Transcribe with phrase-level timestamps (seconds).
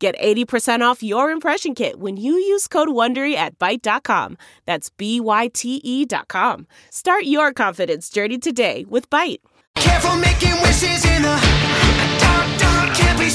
[0.00, 4.38] Get 80% off your impression kit when you use code WONDERY at Byte.com.
[4.64, 6.66] That's B-Y-T-E dot com.
[6.88, 9.40] Start your confidence journey today with Byte.
[9.76, 12.96] Careful making wishes in dark, dark.
[12.96, 13.28] Can't be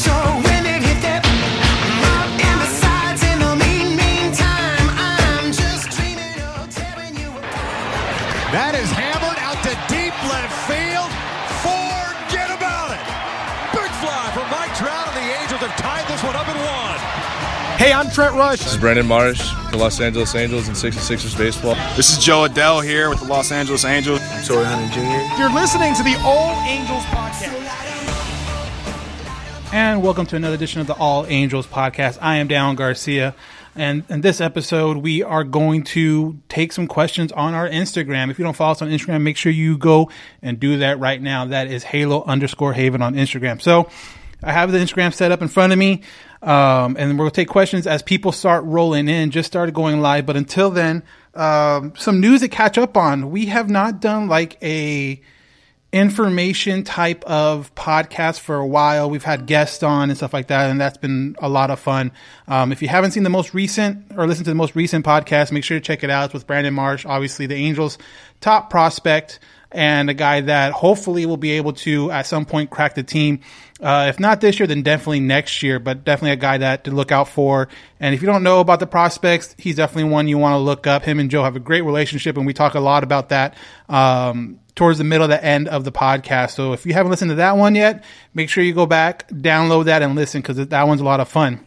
[17.85, 18.63] Hey, I'm Trent Rush.
[18.63, 21.75] This is Brandon Marsh, the Los Angeles Angels and 66ers baseball.
[21.95, 24.19] This is Jo Adell here with the Los Angeles Angels.
[24.47, 25.39] Torii Hunter Jr.
[25.39, 27.53] You're listening to the All Angels podcast.
[29.71, 32.17] And welcome to another edition of the All Angels podcast.
[32.23, 33.35] I am Down Garcia.
[33.75, 38.31] And in this episode, we are going to take some questions on our Instagram.
[38.31, 40.09] If you don't follow us on Instagram, make sure you go
[40.41, 41.45] and do that right now.
[41.45, 43.61] That is Halo underscore Haven on Instagram.
[43.61, 43.91] So
[44.41, 46.01] I have the Instagram set up in front of me.
[46.45, 49.31] Um, and we'll take questions as people start rolling in.
[49.31, 50.25] Just started going live.
[50.25, 53.31] But until then, um, some news to catch up on.
[53.31, 55.19] We have not done like a
[55.91, 59.09] information type of podcast for a while.
[59.09, 62.11] We've had guests on and stuff like that, and that's been a lot of fun.
[62.47, 65.51] Um, if you haven't seen the most recent or listened to the most recent podcast,
[65.51, 66.25] make sure to check it out.
[66.25, 67.97] It's with Brandon Marsh, obviously the Angels'
[68.41, 69.39] top prospect
[69.75, 73.41] and a guy that hopefully will be able to at some point crack the team.
[73.81, 76.91] Uh, if not this year, then definitely next year, but definitely a guy that to
[76.91, 77.67] look out for.
[77.99, 80.87] And if you don't know about the prospects, he's definitely one you want to look
[80.87, 81.03] up.
[81.03, 83.55] Him and Jo have a great relationship, and we talk a lot about that.
[83.89, 86.51] Um, towards the middle of the end of the podcast.
[86.51, 88.03] So if you haven't listened to that one yet,
[88.33, 91.29] make sure you go back, download that and listen because that one's a lot of
[91.29, 91.64] fun.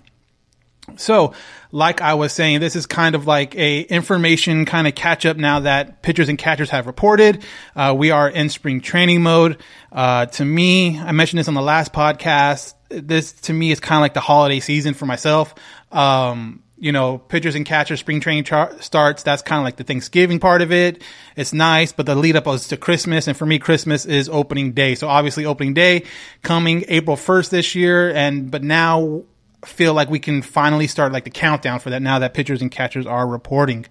[0.97, 1.35] So,
[1.71, 5.37] like I was saying, this is kind of like a information kind of catch up
[5.37, 7.45] now that pitchers and catchers have reported.
[7.77, 9.59] Uh, we are in spring training mode.
[9.93, 12.75] Uh, to me, I mentioned this on the last podcast.
[12.89, 15.55] This to me is kind of like the holiday season for myself.
[15.93, 19.23] Um, you know, pitchers and catchers spring training char- starts.
[19.23, 21.03] That's kind of like the Thanksgiving part of it.
[21.37, 23.27] It's nice, but the lead up is to Christmas.
[23.27, 24.95] And for me, Christmas is opening day.
[24.95, 26.05] So obviously opening day
[26.43, 28.13] coming April 1st this year.
[28.13, 29.25] And, but now
[29.65, 32.71] feel like we can finally start like the countdown for that now that pitchers and
[32.71, 33.87] catchers are reporting.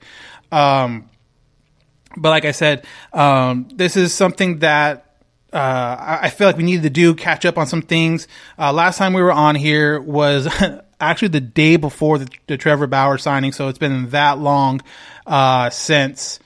[0.51, 1.09] Um,
[2.15, 5.03] but like I said, um, this is something that
[5.53, 8.27] uh, I feel like we needed to do catch up on some things.
[8.57, 10.47] Uh, last time we were on here was
[10.99, 14.81] actually the day before the, the Trevor Bauer signing, so it's been that long
[15.25, 16.39] uh, since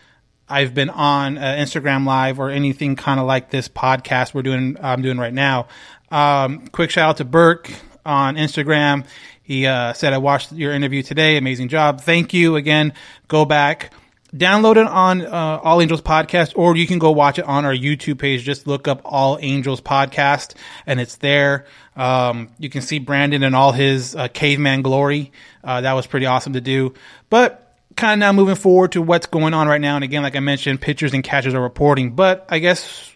[0.47, 4.77] I've been on uh, Instagram Live or anything kind of like this podcast we're doing.
[4.81, 5.67] I'm doing right now.
[6.11, 7.71] Um, quick shout out to Burke
[8.05, 9.05] on Instagram.
[9.43, 11.37] He uh, said, "I watched your interview today.
[11.37, 12.01] Amazing job.
[12.01, 12.93] Thank you again.
[13.27, 13.91] Go back."
[14.33, 17.73] Download it on uh, All Angels Podcast, or you can go watch it on our
[17.73, 18.43] YouTube page.
[18.43, 21.65] Just look up All Angels Podcast, and it's there.
[21.97, 25.33] Um, you can see Brandon and all his uh, caveman glory.
[25.61, 26.93] Uh, that was pretty awesome to do.
[27.29, 29.95] But kind of now moving forward to what's going on right now.
[29.95, 32.11] And again, like I mentioned, pitchers and catchers are reporting.
[32.11, 33.10] But I guess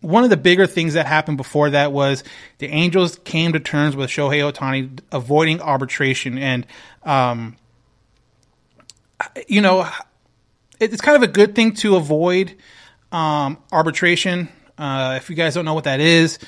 [0.00, 2.22] one of the bigger things that happened before that was
[2.58, 6.38] the Angels came to terms with Shohei Ohtani avoiding arbitration.
[6.38, 6.66] And,
[7.02, 7.56] um,
[9.48, 9.88] you know,
[10.78, 12.54] it's kind of a good thing to avoid
[13.10, 14.48] um, arbitration.
[14.76, 16.38] Uh, if you guys don't know what that is,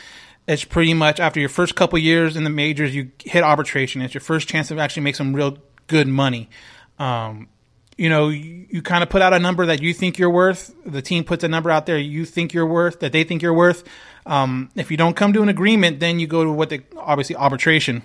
[0.47, 4.03] it's pretty much after your first couple years in the majors, you hit arbitration.
[4.03, 6.49] It's your first chance to actually make some real good money.
[6.99, 7.49] Um,
[8.01, 10.75] you know, you, you kind of put out a number that you think you're worth.
[10.87, 13.53] The team puts a number out there you think you're worth, that they think you're
[13.53, 13.85] worth.
[14.25, 17.37] Um, if you don't come to an agreement, then you go to what they obviously
[17.37, 18.03] arbitration.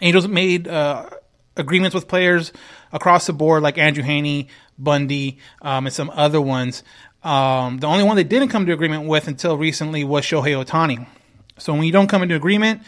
[0.00, 1.10] Angels made uh,
[1.56, 2.52] agreements with players
[2.92, 4.46] across the board, like Andrew Heaney,
[4.78, 6.84] Bundy, um, and some other ones.
[7.24, 11.08] Um, the only one they didn't come to agreement with until recently was Shohei Ohtani.
[11.58, 12.82] So when you don't come into agreement,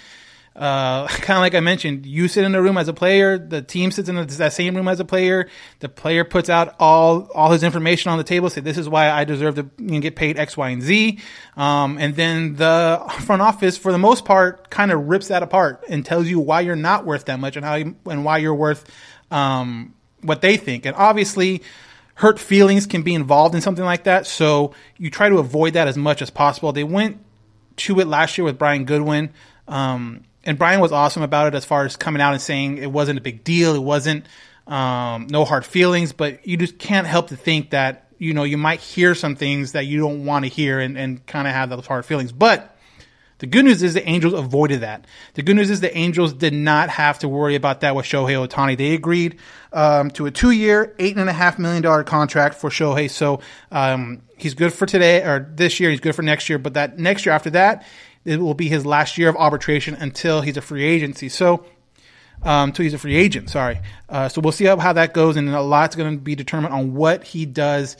[0.58, 3.62] uh, kind of like I mentioned, you sit in a room as a player, the
[3.62, 5.48] team sits in that same room as a player.
[5.78, 9.10] The player puts out all all his information on the table, say this is why
[9.10, 11.20] I deserve to you know, get paid X, Y, and Z.
[11.56, 15.84] Um, and then the front office, for the most part, kind of rips that apart
[15.88, 18.54] and tells you why you're not worth that much and how you, and why you're
[18.54, 18.84] worth
[19.30, 20.86] um, what they think.
[20.86, 21.62] And obviously,
[22.14, 24.26] hurt feelings can be involved in something like that.
[24.26, 26.72] So you try to avoid that as much as possible.
[26.72, 27.18] They went
[27.76, 29.30] to it last year with Brian Goodwin.
[29.68, 32.90] Um, and Brian was awesome about it as far as coming out and saying it
[32.90, 33.74] wasn't a big deal.
[33.74, 34.26] It wasn't,
[34.66, 38.58] um, no hard feelings, but you just can't help to think that you know you
[38.58, 41.70] might hear some things that you don't want to hear and, and kind of have
[41.70, 42.32] those hard feelings.
[42.32, 42.76] But
[43.38, 45.06] the good news is the Angels avoided that.
[45.34, 48.46] The good news is the Angels did not have to worry about that with Shohei
[48.46, 48.76] Ohtani.
[48.76, 49.38] They agreed
[49.72, 50.30] um, to a
[51.20, 53.08] and a half million dollar contract for Shohei.
[53.08, 55.90] So um, he's good for today or this year.
[55.90, 56.58] He's good for next year.
[56.58, 57.86] But that next year after that,
[58.28, 61.28] it will be his last year of arbitration until he's a free agency.
[61.28, 61.64] So
[62.42, 63.50] um, until he's a free agent.
[63.50, 63.80] Sorry.
[64.08, 66.74] Uh, so we'll see how, how that goes, and a lot's going to be determined
[66.74, 67.96] on what he does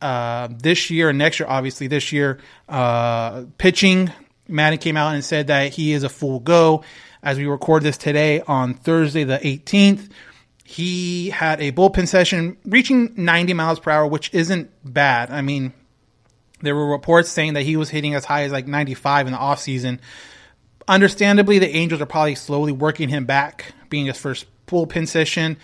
[0.00, 1.48] uh, this year and next year.
[1.48, 2.38] Obviously, this year
[2.68, 4.12] uh, pitching.
[4.48, 6.82] Maddon came out and said that he is a full go.
[7.22, 10.10] As we record this today on Thursday the 18th,
[10.64, 15.30] he had a bullpen session reaching 90 miles per hour, which isn't bad.
[15.30, 15.72] I mean,
[16.62, 19.38] there were reports saying that he was hitting as high as like 95 in the
[19.38, 19.98] offseason.
[20.88, 25.56] Understandably, the Angels are probably slowly working him back, being his first bullpen session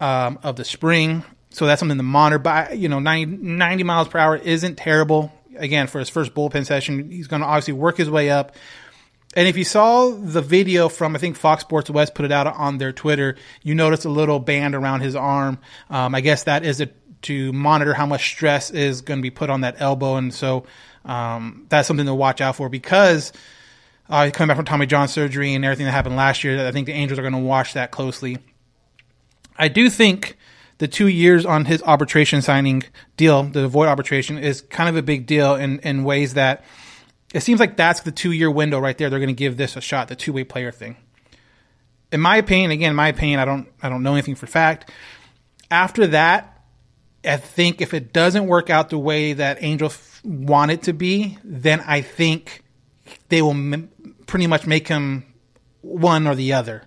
[0.00, 1.24] um, of the spring.
[1.50, 2.38] So that's something to monitor.
[2.38, 5.32] But, you know, 90, 90 miles per hour isn't terrible.
[5.56, 8.56] Again, for his first bullpen session, he's going to obviously work his way up.
[9.36, 12.46] And if you saw the video from, I think Fox Sports West put it out
[12.46, 15.58] on their Twitter, you notice a little band around his arm.
[15.90, 16.88] Um, I guess that is a,
[17.24, 20.16] to monitor how much stress is going to be put on that elbow.
[20.16, 20.64] And so
[21.04, 23.32] um, that's something to watch out for because
[24.08, 26.86] uh, coming back from Tommy John surgery and everything that happened last year, I think
[26.86, 28.38] the Angels are going to watch that closely.
[29.56, 30.36] I do think
[30.78, 32.84] the two years on his arbitration signing
[33.16, 36.64] deal, the void arbitration, is kind of a big deal in, in ways that
[37.32, 39.10] it seems like that's the two year window right there.
[39.10, 40.96] They're going to give this a shot, the two way player thing.
[42.12, 44.90] In my opinion, again, in my opinion, I don't I don't know anything for fact.
[45.70, 46.53] After that,
[47.24, 51.38] I think if it doesn't work out the way that Angels want it to be,
[51.44, 52.62] then I think
[53.28, 53.90] they will m-
[54.26, 55.24] pretty much make him
[55.80, 56.84] one or the other.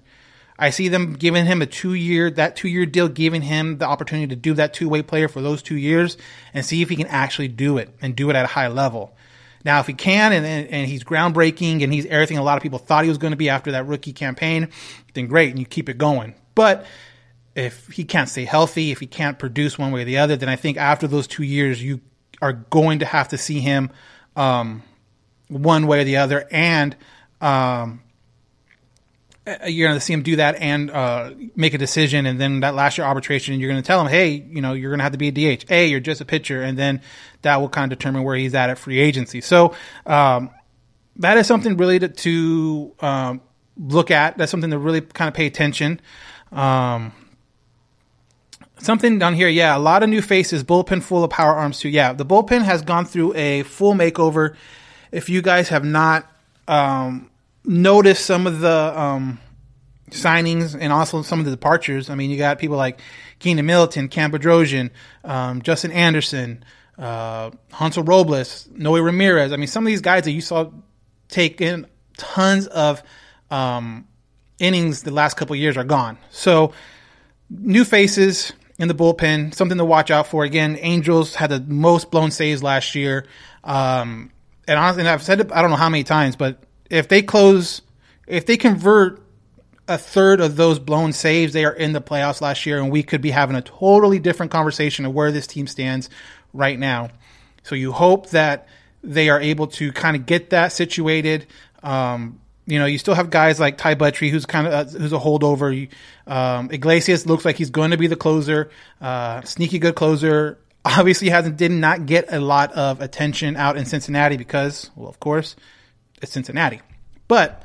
[0.59, 3.85] I see them giving him a two year, that two year deal, giving him the
[3.85, 6.17] opportunity to do that two way player for those two years
[6.53, 9.15] and see if he can actually do it and do it at a high level.
[9.63, 12.63] Now, if he can and, and, and he's groundbreaking and he's everything a lot of
[12.63, 14.69] people thought he was going to be after that rookie campaign,
[15.13, 16.33] then great, and you keep it going.
[16.55, 16.85] But
[17.57, 20.47] if he can't stay healthy, if he can't produce one way or the other, then
[20.47, 22.01] I think after those two years, you
[22.39, 23.89] are going to have to see him
[24.35, 24.83] um,
[25.47, 26.95] one way or the other, and
[27.41, 28.03] um,
[29.65, 32.27] you're going to see him do that and uh, make a decision.
[32.27, 34.91] And then that last year arbitration, you're going to tell him, hey, you know, you're
[34.91, 35.65] going to have to be a DH.
[35.71, 37.01] A, you're just a pitcher, and then
[37.41, 39.41] that will kind of determine where he's at at free agency.
[39.41, 39.73] So
[40.05, 40.51] um,
[41.15, 43.41] that is something really to, to um,
[43.77, 44.37] look at.
[44.37, 46.01] That's something to really kind of pay attention.
[46.51, 47.13] Um,
[48.79, 50.63] something down here, yeah, a lot of new faces.
[50.63, 51.89] Bullpen full of power arms too.
[51.89, 54.55] Yeah, the bullpen has gone through a full makeover.
[55.11, 56.29] If you guys have not
[56.67, 57.29] um,
[57.63, 59.39] noticed some of the um,
[60.11, 62.99] signings and also some of the departures, I mean, you got people like
[63.39, 64.89] Keynan Middleton, Cam Bedrosian,
[65.23, 66.63] um, Justin Anderson,
[66.97, 69.51] uh, Hansel Robles, Noe Ramirez.
[69.53, 70.71] I mean, some of these guys that you saw
[71.29, 71.87] take in
[72.17, 73.03] tons of
[73.51, 74.07] um,
[74.59, 76.17] innings the last couple of years are gone.
[76.31, 76.73] So
[77.49, 80.43] new faces in the bullpen, something to watch out for.
[80.43, 83.25] Again, Angels had the most blown saves last year.
[83.63, 84.31] Um,
[84.67, 87.21] and honestly, and I've said it, I don't know how many times, but if they
[87.21, 87.81] close,
[88.27, 89.21] if they convert
[89.87, 93.03] a third of those blown saves, they are in the playoffs last year, and we
[93.03, 96.09] could be having a totally different conversation of where this team stands
[96.53, 97.09] right now.
[97.63, 98.67] So you hope that
[99.03, 101.47] they are able to kind of get that situated.
[101.83, 105.13] Um, you know, you still have guys like Ty Buttrey, who's kind of uh, who's
[105.13, 105.89] a holdover.
[106.27, 108.69] Um, Iglesias looks like he's going to be the closer,
[109.01, 110.59] uh, sneaky good closer.
[110.85, 115.19] Obviously, hasn't did not get a lot of attention out in Cincinnati because, well, of
[115.19, 115.55] course,
[116.21, 116.81] it's Cincinnati.
[117.29, 117.63] But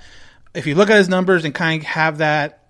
[0.54, 2.68] if you look at his numbers and kind of have that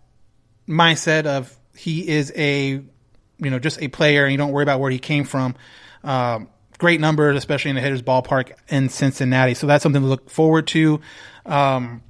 [0.66, 4.80] mindset of he is a, you know, just a player and you don't worry about
[4.80, 5.54] where he came from.
[6.02, 6.48] Um,
[6.78, 9.54] great numbers, especially in the hitter's ballpark in Cincinnati.
[9.54, 11.00] So that's something to look forward to.
[11.46, 12.02] Um,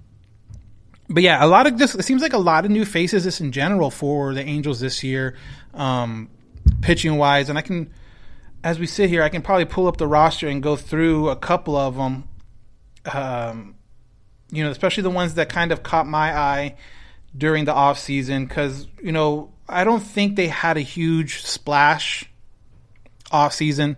[1.13, 3.41] but yeah, a lot of just it seems like a lot of new faces just
[3.41, 5.37] in general for the Angels this year,
[5.75, 6.29] um,
[6.81, 7.49] pitching wise.
[7.49, 7.93] And I can,
[8.65, 11.37] as we sit here, I can probably pull up the roster and go through a
[11.37, 12.29] couple of them.
[13.13, 13.75] Um,
[14.51, 16.77] you know, especially the ones that kind of caught my eye
[17.37, 22.29] during the off season because you know I don't think they had a huge splash
[23.31, 23.97] off season.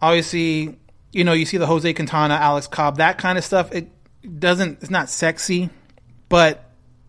[0.00, 0.78] Obviously,
[1.12, 3.72] you know you see the Jose Quintana, Alex Cobb, that kind of stuff.
[3.72, 3.90] It
[4.38, 4.78] doesn't.
[4.80, 5.70] It's not sexy,
[6.28, 6.64] but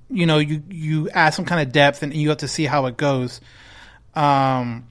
[0.09, 2.85] you know you you add some kind of depth and you have to see how
[2.87, 3.41] it goes.
[4.15, 4.87] Um,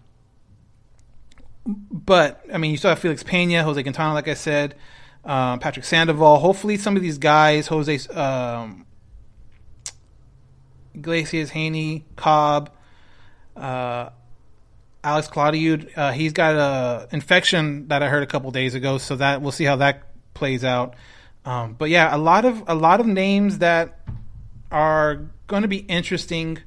[1.66, 4.74] but I mean, you still have Felix Pena, Jose Quintana, like I said,
[5.24, 6.38] um, Patrick Sandoval.
[6.38, 8.86] Hopefully, some of these guys, Jose um,
[10.94, 12.70] Iglesias, Heaney, Cobb,
[13.56, 14.10] Uh,
[15.04, 19.16] Alex Claudio, uh, he's got a infection that I heard a couple days ago, so
[19.16, 20.02] that we'll see how that
[20.34, 20.94] plays out.
[21.44, 24.00] Um, but yeah, a lot of a lot of names that
[24.70, 26.58] are going to be interesting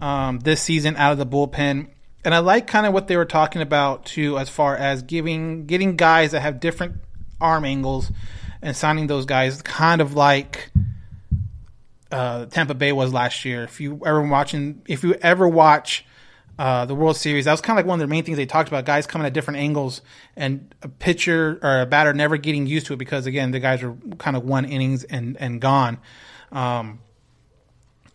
[0.00, 1.88] um, this season out of the bullpen,
[2.24, 5.66] and I like kind of what they were talking about too, as far as giving
[5.66, 6.96] getting guys that have different
[7.40, 8.10] arm angles
[8.62, 10.70] and signing those guys, kind of like
[12.12, 13.64] uh, Tampa Bay was last year.
[13.64, 16.04] If you ever watching, if you ever watch
[16.58, 18.46] uh, the World Series, that was kind of like one of the main things they
[18.46, 20.02] talked about: guys coming at different angles
[20.36, 23.82] and a pitcher or a batter never getting used to it because again, the guys
[23.82, 25.98] are kind of one innings and and gone.
[26.52, 27.00] Um,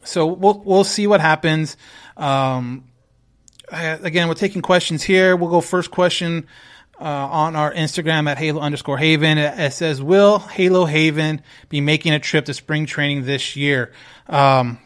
[0.07, 1.77] so we'll we'll see what happens.
[2.15, 2.85] Um,
[3.69, 5.35] again, we're taking questions here.
[5.35, 6.47] We'll go first question
[6.99, 9.37] uh, on our Instagram at Halo underscore Haven.
[9.37, 13.91] It, says, "Will Halo Haven be making a trip to spring training this year?"
[14.27, 14.79] Um,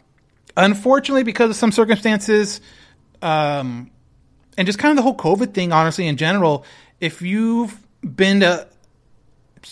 [0.56, 2.60] unfortunately, because of some circumstances,
[3.22, 3.90] um,
[4.58, 6.64] and just kind of the whole COVID thing, honestly, in general,
[7.00, 8.66] if you've been to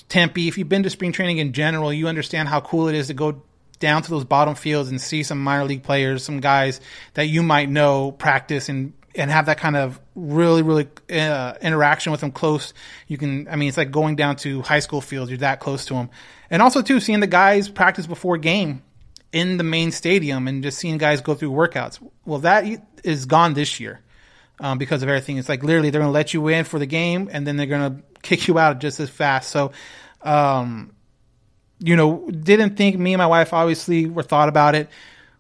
[0.09, 3.09] Tempe, if you've been to spring training in general, you understand how cool it is
[3.09, 3.43] to go
[3.81, 6.81] down to those bottom fields and see some minor league players, some guys
[7.15, 12.13] that you might know practice and and have that kind of really really uh, interaction
[12.13, 12.73] with them close.
[13.09, 15.31] You can, I mean, it's like going down to high school fields.
[15.31, 16.11] You're that close to them,
[16.49, 18.83] and also too seeing the guys practice before game
[19.33, 21.99] in the main stadium and just seeing guys go through workouts.
[22.25, 22.65] Well, that
[23.05, 24.01] is gone this year
[24.59, 25.39] um, because of everything.
[25.39, 27.67] It's like literally they're going to let you in for the game and then they're
[27.67, 29.51] going to kick you out just as fast.
[29.51, 29.73] So,
[30.23, 30.93] um,
[31.81, 34.89] you know, didn't think me and my wife obviously were thought about it.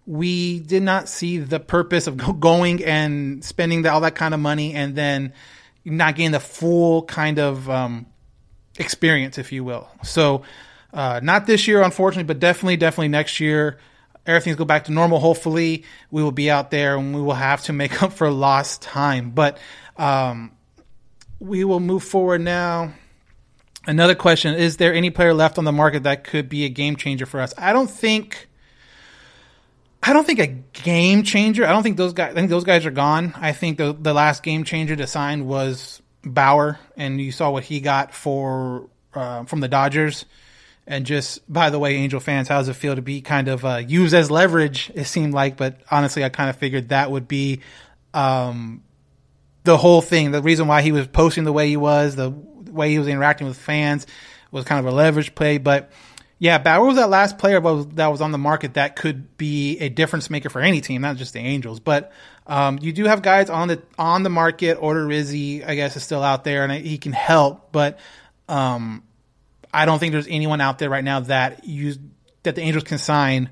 [0.06, 4.74] We did not see the purpose of going and spending all that kind of money
[4.74, 5.32] and then
[5.84, 8.06] not getting the full kind of um,
[8.78, 9.88] experience, if you will.
[10.02, 10.42] So,
[10.92, 13.78] uh, not this year, unfortunately, but definitely, definitely next year.
[14.26, 15.18] Everything's go back to normal.
[15.18, 18.82] Hopefully, we will be out there and we will have to make up for lost
[18.82, 19.30] time.
[19.30, 19.58] But
[19.96, 20.52] um,
[21.38, 22.92] we will move forward now.
[23.86, 26.96] Another question: Is there any player left on the market that could be a game
[26.96, 27.54] changer for us?
[27.56, 28.48] I don't think.
[30.02, 31.66] I don't think a game changer.
[31.66, 32.32] I don't think those guys.
[32.32, 33.32] I think those guys are gone.
[33.36, 37.64] I think the the last game changer to sign was Bauer, and you saw what
[37.64, 40.26] he got for uh, from the Dodgers.
[40.86, 43.64] And just by the way, Angel fans, how does it feel to be kind of
[43.64, 44.90] uh, used as leverage?
[44.94, 47.60] It seemed like, but honestly, I kind of figured that would be
[48.12, 48.82] um,
[49.64, 50.32] the whole thing.
[50.32, 52.34] The reason why he was posting the way he was, the
[52.70, 54.06] way he was interacting with fans,
[54.50, 55.58] was kind of a leverage play.
[55.58, 55.90] But
[56.38, 59.90] yeah, Bauer was that last player that was on the market that could be a
[59.90, 61.80] difference maker for any team, not just the Angels.
[61.80, 62.12] But
[62.46, 64.78] um, you do have guys on the on the market.
[64.80, 67.72] Odorizzi, I guess, is still out there, and he can help.
[67.72, 67.98] But
[68.48, 69.02] um,
[69.72, 71.94] I don't think there's anyone out there right now that you
[72.42, 73.50] that the Angels can sign,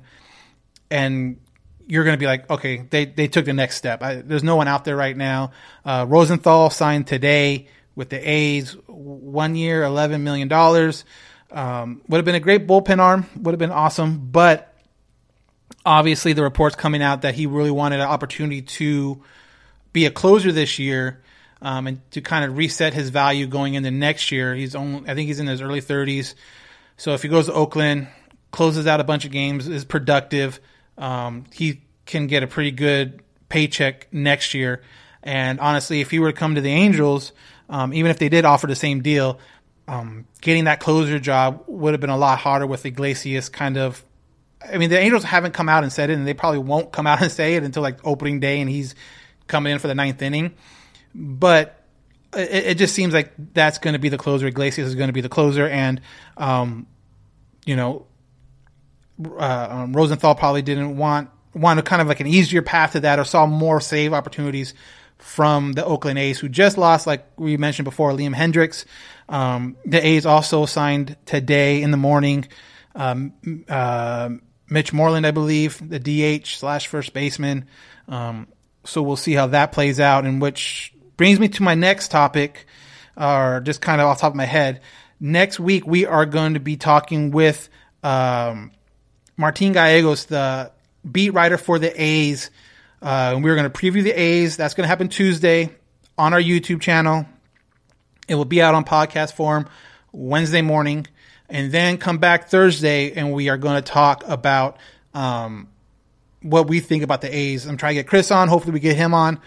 [0.89, 1.39] and
[1.87, 4.01] you're going to be like, okay, they they took the next step.
[4.01, 5.51] I, there's no one out there right now.
[5.85, 7.67] Uh, Rosenthal signed today
[7.99, 11.03] with the A's, one year, eleven million dollars.
[11.51, 13.25] Um, would have been a great bullpen arm.
[13.35, 14.73] Would have been awesome, but
[15.85, 19.21] obviously the reports coming out that he really wanted an opportunity to
[19.91, 21.21] be a closer this year
[21.61, 24.55] um, and to kind of reset his value going into next year.
[24.55, 26.35] He's only, I think he's in his early 30s.
[26.95, 28.07] So if he goes to Oakland,
[28.51, 30.61] closes out a bunch of games, is productive,
[30.97, 34.83] um, he can get a pretty good paycheck next year.
[35.21, 37.33] And honestly, if he were to come to the Angels,
[37.69, 39.39] um, even if they did offer the same deal,
[39.87, 44.03] um, getting that closer job would have been a lot harder with Iglesias kind of.
[44.61, 47.07] I mean, the Angels haven't come out and said it, and they probably won't come
[47.07, 48.95] out and say it until like opening day, and he's
[49.47, 50.53] coming in for the ninth inning.
[51.13, 51.83] But
[52.35, 54.47] it, it just seems like that's going to be the closer.
[54.47, 56.01] Iglesias is going to be the closer, and
[56.37, 56.87] um,
[57.65, 58.07] you know,
[59.23, 62.99] uh, um, Rosenthal probably didn't want want a kind of like an easier path to
[63.01, 64.73] that, or saw more save opportunities
[65.19, 68.85] from the Oakland A's, who just lost, like we mentioned before, Liam Hendriks.
[69.27, 72.47] Um, the A's also signed today in the morning
[72.95, 73.33] um,
[73.67, 74.29] uh,
[74.69, 77.67] Mitch Moreland, I believe, the DH slash first baseman.
[78.07, 78.47] Um,
[78.83, 82.65] so we'll see how that plays out, and which brings me to my next topic,
[83.17, 84.81] or just kind of off top of my head.
[85.19, 87.69] Next week, we are going to be talking with
[88.03, 88.71] um,
[89.37, 90.71] Martin Gallegos, the
[91.09, 92.51] beat writer for the A's.
[93.01, 94.57] Uh, and we're going to preview the A's.
[94.57, 95.69] That's going to happen Tuesday
[96.17, 97.25] on our YouTube channel.
[98.27, 99.67] It will be out on podcast form
[100.11, 101.07] Wednesday morning,
[101.49, 104.77] and then come back Thursday, and we are going to talk about
[105.13, 105.69] um,
[106.41, 107.65] what we think about the A's.
[107.65, 108.47] I'm trying to get Chris on.
[108.47, 109.39] Hopefully, we get him on,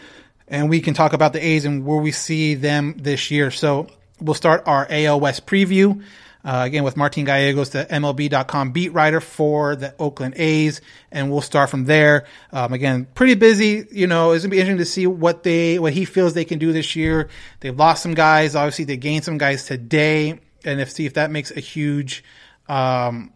[0.49, 3.51] and we can talk about the A's and where we see them this year.
[3.51, 3.89] So
[4.21, 6.03] we'll start our AL West preview.
[6.45, 10.81] Uh, again, with Martin Gallegos, the MLB.com beat writer for the Oakland A's,
[11.13, 12.27] and we'll start from there.
[12.53, 13.87] Um, again, pretty busy.
[13.93, 16.59] You know, it's gonna be interesting to see what they, what he feels they can
[16.59, 17.29] do this year.
[17.61, 18.57] They've lost some guys.
[18.57, 22.25] Obviously, they gained some guys today, and if see if that makes a huge,
[22.69, 23.33] um,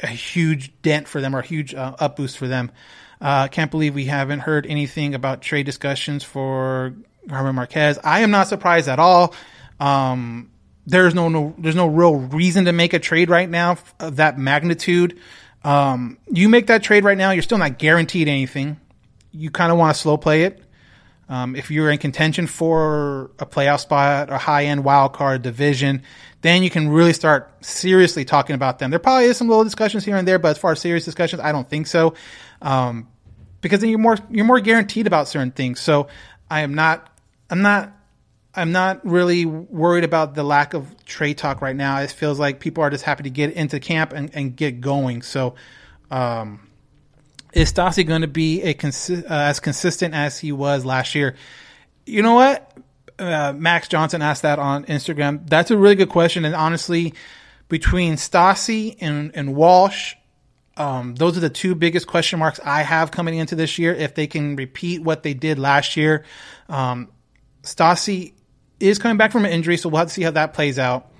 [0.00, 2.70] a huge dent for them or a huge uh, up boost for them.
[3.20, 6.94] Uh, can't believe we haven't heard anything about trade discussions for
[7.28, 7.98] German Marquez.
[8.04, 9.34] I am not surprised at all.
[9.80, 10.50] Um,
[10.86, 14.38] there's no, no, there's no real reason to make a trade right now of that
[14.38, 15.18] magnitude.
[15.64, 18.80] Um, you make that trade right now, you're still not guaranteed anything.
[19.32, 20.62] You kind of want to slow play it.
[21.28, 26.02] Um, if you're in contention for a playoff spot, a high end wild card division,
[26.42, 28.90] then you can really start seriously talking about them.
[28.90, 31.42] There probably is some little discussions here and there, but as far as serious discussions,
[31.42, 32.14] I don't think so.
[32.62, 33.08] Um,
[33.60, 35.80] because then you're more you're more guaranteed about certain things.
[35.80, 36.06] So
[36.48, 37.10] I am not
[37.50, 37.92] I'm not
[38.56, 42.00] I'm not really worried about the lack of trade talk right now.
[42.00, 45.20] It feels like people are just happy to get into camp and, and get going.
[45.22, 45.56] So
[46.10, 46.66] um,
[47.52, 51.36] is Stassi going to be a consi- uh, as consistent as he was last year?
[52.06, 52.72] You know what?
[53.18, 55.48] Uh, Max Johnson asked that on Instagram.
[55.48, 56.44] That's a really good question.
[56.44, 57.14] And honestly,
[57.68, 60.14] between Stassi and, and Walsh,
[60.76, 63.94] um, those are the two biggest question marks I have coming into this year.
[63.94, 66.24] If they can repeat what they did last year,
[66.68, 67.10] um,
[67.62, 68.34] Stassi
[68.80, 71.10] is coming back from an injury, so we'll have to see how that plays out.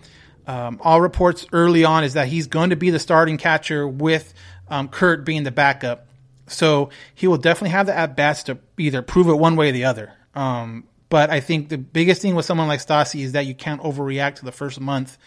[0.46, 4.32] Um, all reports early on is that he's going to be the starting catcher with
[4.68, 6.06] um, Kurt being the backup.
[6.46, 9.72] So he will definitely have the at bats to either prove it one way or
[9.72, 10.12] the other.
[10.34, 13.82] Um, but I think the biggest thing with someone like Stassi is that you can't
[13.82, 15.18] overreact to the first month,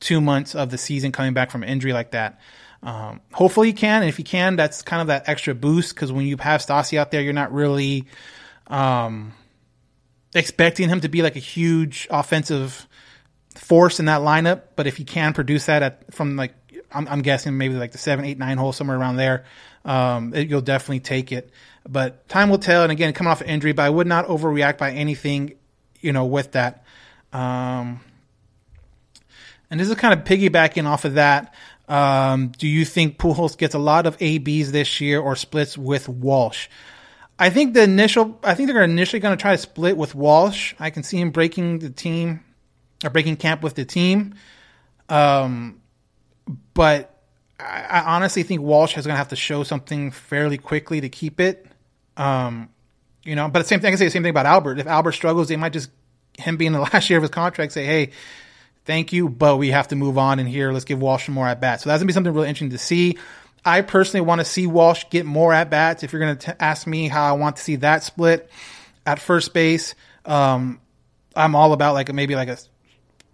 [0.00, 2.40] two months of the season coming back from an injury like that.
[2.82, 6.12] Um, hopefully he can, and if he can, that's kind of that extra boost because
[6.12, 8.06] when you have Stassi out there, you're not really
[8.66, 9.32] um,
[10.36, 12.86] expecting him to be like a huge offensive
[13.54, 14.62] force in that lineup.
[14.76, 16.54] But if he can produce that at from like
[16.92, 19.44] I'm, I'm guessing maybe like the seven, eight, nine hole somewhere around there,
[19.84, 21.50] um, it, you'll definitely take it.
[21.88, 22.82] But time will tell.
[22.82, 25.54] And again, coming off an injury, but I would not overreact by anything,
[26.00, 26.84] you know, with that.
[27.32, 28.00] Um,
[29.70, 31.54] and this is kind of piggybacking off of that.
[31.88, 36.08] Um, do you think Pujols gets a lot of ABs this year or splits with
[36.08, 36.68] Walsh?
[37.38, 40.74] I think the initial, I think they're initially going to try to split with Walsh.
[40.78, 42.40] I can see him breaking the team
[43.04, 44.34] or breaking camp with the team.
[45.08, 45.82] Um,
[46.72, 47.14] but
[47.60, 51.08] I, I honestly think Walsh is going to have to show something fairly quickly to
[51.08, 51.66] keep it.
[52.16, 52.70] Um,
[53.22, 54.78] you know, but the same thing, I can say the same thing about Albert.
[54.78, 55.90] If Albert struggles, they might just,
[56.38, 58.10] him being the last year of his contract, say, hey,
[58.86, 61.46] thank you, but we have to move on and here, let's give Walsh some more
[61.46, 61.82] at bats.
[61.82, 63.18] So that's going to be something really interesting to see.
[63.66, 66.04] I personally want to see Walsh get more at bats.
[66.04, 68.48] If you're going to ask me how I want to see that split
[69.04, 70.80] at first base, um,
[71.34, 72.58] I'm all about like maybe like a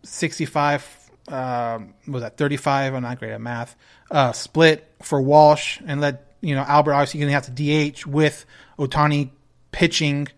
[0.04, 2.94] 65, um, what was that 35?
[2.94, 3.76] I'm not great at math.
[4.10, 8.06] Uh, split for Walsh and let you know Albert obviously going to have to DH
[8.06, 8.46] with
[8.78, 9.30] Ohtani
[9.70, 10.28] pitching,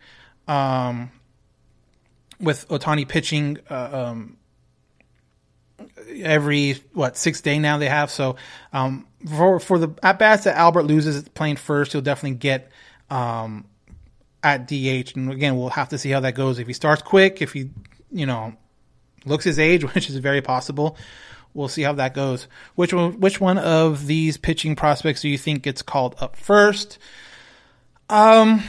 [0.49, 1.13] um,
[2.41, 4.39] with Ohtani pitching, uh, um,
[6.23, 8.11] every what six day now they have.
[8.11, 8.37] So
[8.73, 12.71] um, for for the at bats that Albert loses playing first, he'll definitely get
[13.11, 13.67] um,
[14.43, 15.17] at DH.
[15.17, 16.59] And again, we'll have to see how that goes.
[16.59, 17.71] If he starts quick, if he
[18.11, 18.55] you know
[19.25, 20.97] looks his age, which is very possible.
[21.53, 22.49] We'll see how that goes.
[22.75, 26.99] Which one, which one of these pitching prospects do you think gets called up first?
[28.09, 28.65] Um,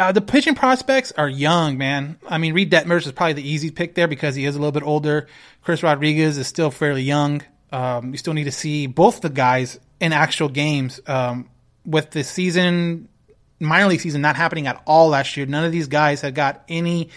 [0.00, 2.18] uh, the pitching prospects are young, man.
[2.26, 4.72] I mean, Reid Detmers is probably the easy pick there because he is a little
[4.72, 5.28] bit older.
[5.62, 7.42] Chris Rodriguez is still fairly young.
[7.70, 11.00] Um, you still need to see both the guys in actual games.
[11.06, 11.50] Um,
[11.84, 13.10] with the season,
[13.58, 16.64] minor league season not happening at all last year, none of these guys had got
[16.66, 17.10] any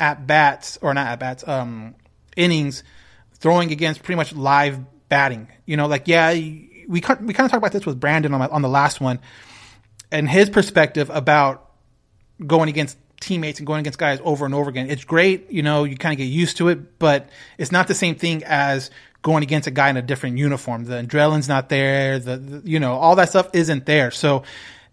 [0.00, 1.94] at bats or not at bats, um,
[2.34, 2.82] innings
[3.34, 4.78] throwing against pretty much live
[5.10, 5.48] batting.
[5.66, 8.62] You know, like yeah, we we kind of talked about this with Brandon on, on
[8.62, 9.20] the last one,
[10.10, 11.65] and his perspective about
[12.44, 14.90] going against teammates and going against guys over and over again.
[14.90, 17.94] It's great, you know, you kind of get used to it, but it's not the
[17.94, 18.90] same thing as
[19.22, 20.84] going against a guy in a different uniform.
[20.84, 24.10] The adrenaline's not there, the, the you know, all that stuff isn't there.
[24.10, 24.44] So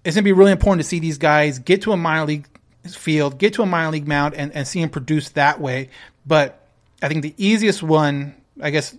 [0.03, 2.47] it's going to be really important to see these guys get to a minor league
[2.87, 5.89] field, get to a minor league mound and, and see him produce that way.
[6.25, 6.67] But
[7.01, 8.95] I think the easiest one, I guess,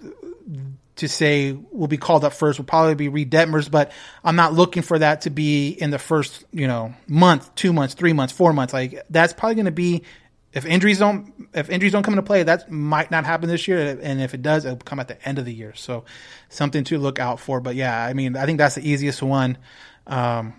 [0.97, 4.55] to say will be called up first will probably be Reid Detmers, but I'm not
[4.55, 8.33] looking for that to be in the first, you know, month, two months, three months,
[8.33, 8.73] four months.
[8.73, 10.05] Like that's probably going to be
[10.53, 13.99] if injuries don't if injuries don't come into play, that might not happen this year,
[14.01, 15.75] and if it does, it'll come at the end of the year.
[15.75, 16.05] So
[16.49, 17.61] something to look out for.
[17.61, 19.59] But yeah, I mean, I think that's the easiest one.
[20.07, 20.55] Um,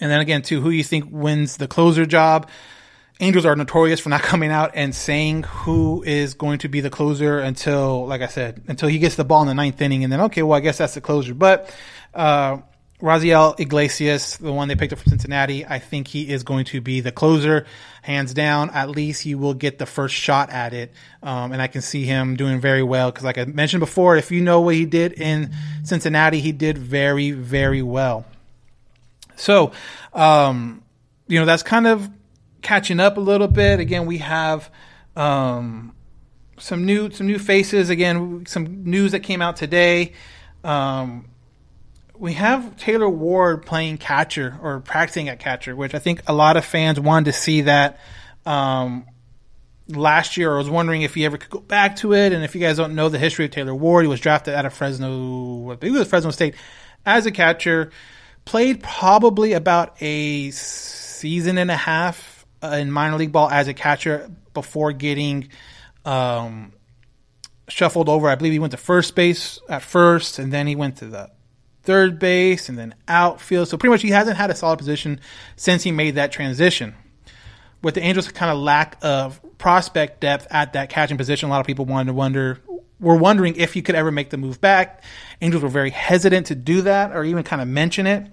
[0.00, 2.48] and then again, too, who you think wins the closer job?
[3.20, 6.90] Angels are notorious for not coming out and saying who is going to be the
[6.90, 10.12] closer until, like I said, until he gets the ball in the ninth inning, and
[10.12, 11.34] then okay, well, I guess that's the closer.
[11.34, 11.74] But
[12.12, 12.58] uh,
[13.00, 16.80] Raisel Iglesias, the one they picked up from Cincinnati, I think he is going to
[16.80, 17.66] be the closer,
[18.02, 18.70] hands down.
[18.70, 22.04] At least he will get the first shot at it, um, and I can see
[22.04, 25.12] him doing very well because, like I mentioned before, if you know what he did
[25.12, 28.24] in Cincinnati, he did very, very well.
[29.36, 29.72] So,
[30.12, 30.82] um,
[31.26, 32.08] you know, that's kind of
[32.64, 33.78] catching up a little bit.
[33.78, 34.68] Again, we have
[35.14, 35.94] um,
[36.58, 37.90] some new some new faces.
[37.90, 40.14] Again, some news that came out today.
[40.64, 41.28] Um,
[42.16, 46.56] we have Taylor Ward playing catcher or practicing at catcher, which I think a lot
[46.56, 48.00] of fans wanted to see that
[48.46, 49.06] um,
[49.88, 50.54] last year.
[50.54, 52.32] I was wondering if he ever could go back to it.
[52.32, 54.64] And if you guys don't know the history of Taylor Ward, he was drafted out
[54.64, 56.54] of Fresno, I believe it was Fresno State,
[57.04, 57.90] as a catcher.
[58.44, 62.33] Played probably about a season and a half
[62.72, 65.48] in minor league ball as a catcher before getting
[66.04, 66.72] um,
[67.68, 68.28] shuffled over.
[68.28, 71.30] I believe he went to first base at first, and then he went to the
[71.82, 73.68] third base, and then outfield.
[73.68, 75.20] So pretty much he hasn't had a solid position
[75.56, 76.94] since he made that transition.
[77.82, 81.60] With the Angels' kind of lack of prospect depth at that catching position, a lot
[81.60, 82.60] of people wanted to wonder
[83.00, 85.02] were wondering if he could ever make the move back.
[85.42, 88.26] Angels were very hesitant to do that or even kind of mention it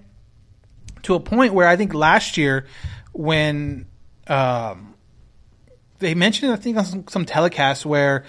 [1.02, 2.66] to a point where I think last year
[3.12, 3.86] when
[4.28, 4.94] um,
[5.98, 8.24] they mentioned I think on some, some telecasts where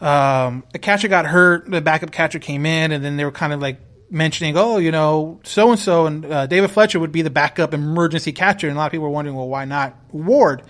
[0.00, 3.52] um, the catcher got hurt, the backup catcher came in, and then they were kind
[3.52, 7.22] of like mentioning, oh, you know, so and so, and uh, David Fletcher would be
[7.22, 10.62] the backup emergency catcher, and a lot of people were wondering, well, why not Ward?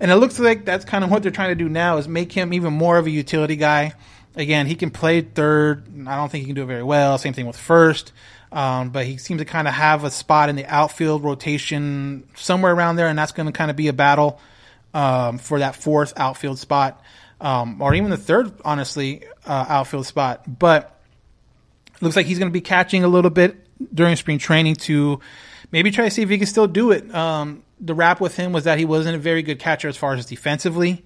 [0.00, 2.32] And it looks like that's kind of what they're trying to do now is make
[2.32, 3.92] him even more of a utility guy.
[4.34, 5.86] Again, he can play third.
[6.08, 7.16] I don't think he can do it very well.
[7.16, 8.12] Same thing with first.
[8.54, 12.72] Um, but he seems to kind of have a spot in the outfield rotation somewhere
[12.72, 14.40] around there, and that's going to kind of be a battle
[14.94, 17.02] um, for that fourth outfield spot,
[17.40, 20.44] um, or even the third, honestly, uh, outfield spot.
[20.46, 20.96] But
[22.00, 23.56] looks like he's going to be catching a little bit
[23.92, 25.18] during spring training to
[25.72, 27.12] maybe try to see if he can still do it.
[27.12, 30.14] Um, the rap with him was that he wasn't a very good catcher as far
[30.14, 31.04] as defensively.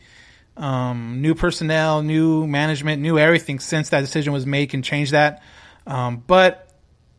[0.58, 5.42] Um, new personnel, new management, new everything since that decision was made can change that.
[5.86, 6.67] Um, but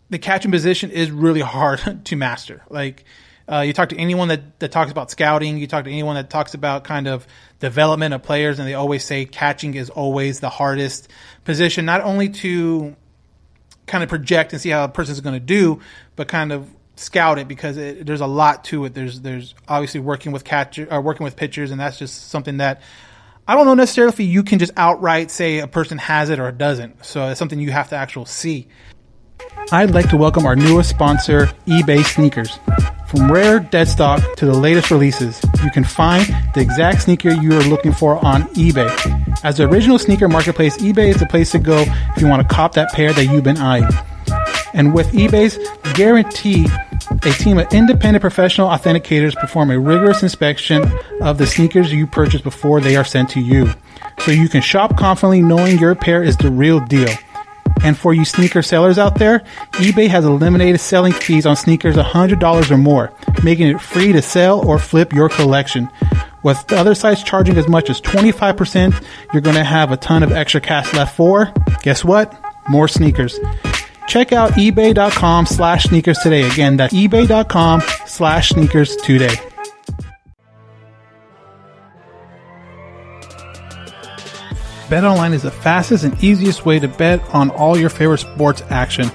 [0.10, 2.64] the catching position is really hard to master.
[2.70, 3.04] Like,
[3.52, 6.30] uh, you talk to anyone that, that talks about scouting, you talk to anyone that
[6.30, 7.26] talks about kind of
[7.60, 11.10] development of players, and they always say catching is always the hardest
[11.46, 12.96] position, not only to
[13.88, 15.80] kind of project and see how a person is going to do,
[16.16, 18.94] but kind of scout it because it, there's a lot to it.
[18.94, 22.82] There's there's obviously working with catcher or working with pitchers, and that's just something that
[23.48, 26.52] I don't know necessarily if you can just outright say a person has it or
[26.52, 27.04] doesn't.
[27.04, 28.68] So it's something you have to actually see.
[29.72, 32.60] I'd like to welcome our newest sponsor, eBay Sneakers.
[33.08, 37.54] From rare dead stock to the latest releases, you can find the exact sneaker you
[37.54, 38.90] are looking for on eBay.
[39.44, 41.86] As the original sneaker marketplace, eBay is the place to go
[42.16, 43.90] if you want to cop that pair that you've been eyeing.
[44.74, 45.58] And with eBay's
[45.94, 46.68] guarantee,
[47.24, 50.84] a team of independent professional authenticators perform a rigorous inspection
[51.22, 53.72] of the sneakers you purchase before they are sent to you.
[54.20, 57.10] So you can shop confidently knowing your pair is the real deal.
[57.84, 59.40] And for you sneaker sellers out there,
[59.74, 63.14] eBay has eliminated selling fees on sneakers $100 or more,
[63.44, 65.90] making it free to sell or flip your collection.
[66.44, 70.24] With the other sites charging as much as 25%, you're going to have a ton
[70.24, 72.34] of extra cash left for, guess what?
[72.70, 73.40] More sneakers.
[74.08, 76.50] Check out ebay.com slash sneakers today.
[76.50, 79.36] Again, that's ebay.com slash sneakers today.
[84.90, 89.10] BetOnline is the fastest and easiest way to bet on all your favorite sports action.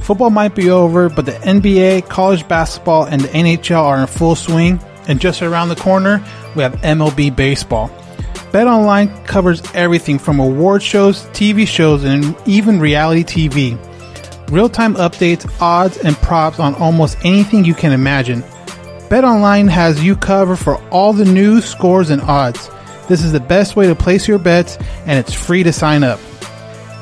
[0.00, 4.36] Football might be over, but the NBA, college basketball, and the NHL are in full
[4.36, 4.80] swing.
[5.08, 7.88] And just around the corner, we have MLB baseball.
[8.52, 13.76] BetOnline covers everything from award shows, TV shows, and even reality TV.
[14.52, 18.42] Real time updates, odds, and props on almost anything you can imagine.
[19.08, 22.70] BetOnline has you covered for all the news, scores, and odds.
[23.08, 26.20] This is the best way to place your bets, and it's free to sign up.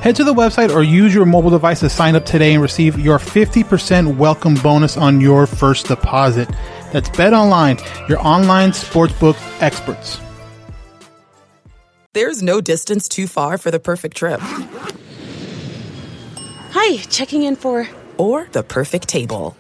[0.01, 2.97] Head to the website or use your mobile device to sign up today and receive
[2.97, 6.49] your 50% welcome bonus on your first deposit.
[6.93, 10.21] That's BetOnline, your online sportsbook experts.
[12.13, 14.41] There's no distance too far for the perfect trip.
[16.71, 17.89] Hi, checking in for.
[18.17, 19.57] Or the perfect table.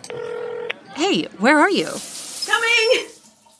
[0.94, 1.88] Hey, where are you?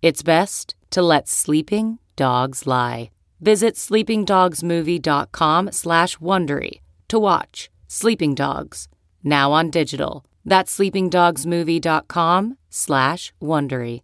[0.00, 3.10] It's best to let sleeping dogs lie.
[3.40, 8.88] Visit sleepingdogsmovie.com slash Wondery to watch Sleeping Dogs,
[9.24, 10.24] now on digital.
[10.44, 14.02] That's sleepingdogsmovie.com slash Wondery.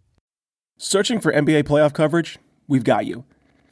[0.77, 2.37] Searching for NBA playoff coverage?
[2.67, 3.23] We've got you.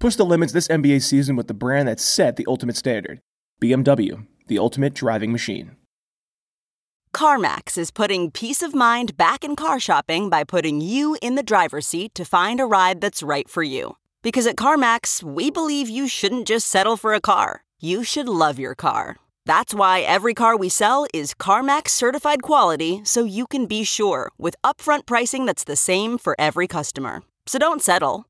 [0.00, 3.20] Push the limits this NBA season with the brand that set the ultimate standard
[3.62, 5.76] BMW, the ultimate driving machine.
[7.14, 11.42] CarMax is putting peace of mind back in car shopping by putting you in the
[11.42, 13.96] driver's seat to find a ride that's right for you.
[14.22, 18.58] Because at CarMax, we believe you shouldn't just settle for a car, you should love
[18.58, 19.18] your car.
[19.44, 24.30] That's why every car we sell is CarMax certified quality so you can be sure
[24.38, 27.22] with upfront pricing that's the same for every customer.
[27.44, 28.29] So don't settle.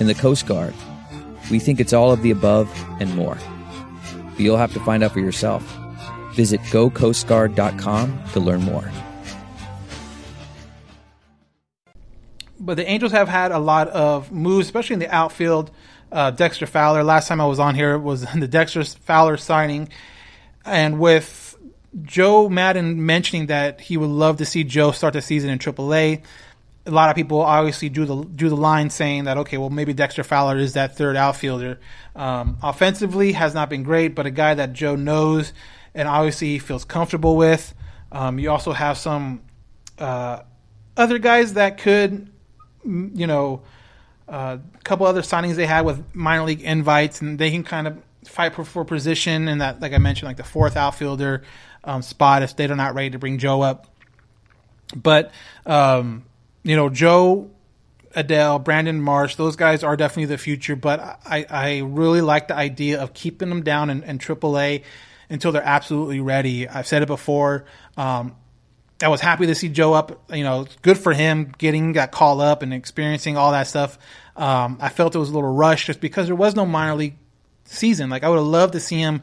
[0.00, 0.74] In the Coast Guard,
[1.50, 3.36] we think it's all of the above and more.
[4.32, 5.62] But you'll have to find out for yourself.
[6.34, 8.90] Visit gocoastguard.com to learn more.
[12.60, 15.70] But the Angels have had a lot of moves, especially in the outfield.
[16.10, 17.02] Uh, Dexter Fowler.
[17.02, 19.88] Last time I was on here was the Dexter Fowler signing,
[20.64, 21.56] and with
[22.02, 26.22] Joe Maddon mentioning that he would love to see Jo start the season in AAA.
[26.88, 29.92] A lot of people obviously do the drew the line saying that okay, well maybe
[29.92, 31.78] Dexter Fowler is that third outfielder.
[32.16, 35.52] Um, offensively has not been great, but a guy that Joe knows
[35.94, 37.74] and obviously feels comfortable with.
[38.10, 39.42] Um, you also have some
[39.98, 40.42] uh,
[40.96, 42.30] other guys that could,
[42.84, 43.62] you know,
[44.28, 47.86] a uh, couple other signings they had with minor league invites, and they can kind
[47.86, 51.42] of fight for, for position in that, like I mentioned, like the fourth outfielder
[51.84, 53.86] um, spot if they're not ready to bring Jo up.
[54.94, 55.32] But
[55.66, 56.24] um,
[56.62, 57.50] you know, Jo,
[58.14, 60.76] Adell, Brandon Marsh, those guys are definitely the future.
[60.76, 64.82] But I, I really like the idea of keeping them down in, in AAA
[65.30, 66.68] until they're absolutely ready.
[66.68, 67.64] I've said it before.
[67.96, 68.34] Um,
[69.02, 70.30] I was happy to see Jo up.
[70.32, 73.98] You know, good for him getting that call up and experiencing all that stuff.
[74.36, 77.16] Um, I felt it was a little rushed just because there was no minor league
[77.64, 78.10] season.
[78.10, 79.22] Like I would have loved to see him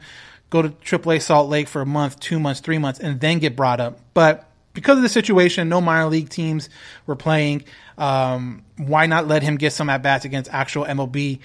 [0.50, 3.56] go to AAA Salt Lake for a month, two months, three months, and then get
[3.56, 4.00] brought up.
[4.14, 4.45] But
[4.76, 6.68] because of the situation, no minor league teams
[7.06, 7.64] were playing.
[7.96, 11.40] Um, why not let him get some at bats against actual MLB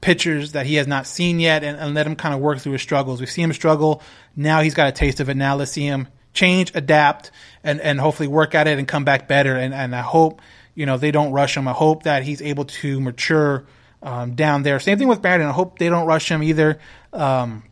[0.00, 2.72] pitchers that he has not seen yet, and, and let him kind of work through
[2.72, 3.20] his struggles?
[3.20, 4.00] We see him struggle.
[4.36, 5.36] Now he's got a taste of it.
[5.36, 7.32] Now let's see him change, adapt,
[7.64, 9.56] and and hopefully work at it and come back better.
[9.56, 10.40] And and I hope
[10.76, 11.66] you know they don't rush him.
[11.66, 13.66] I hope that he's able to mature
[14.04, 14.78] um, down there.
[14.78, 15.48] Same thing with Brandon.
[15.48, 16.78] I hope they don't rush him either.
[17.12, 17.64] Um,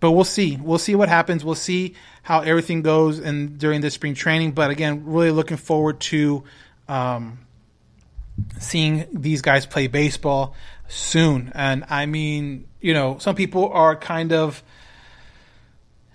[0.00, 0.56] but we'll see.
[0.56, 1.44] We'll see what happens.
[1.44, 4.52] We'll see how everything goes and during this spring training.
[4.52, 6.44] But again, really looking forward to
[6.88, 7.40] um,
[8.60, 10.54] seeing these guys play baseball
[10.88, 11.52] soon.
[11.54, 14.62] And I mean, you know, some people are kind of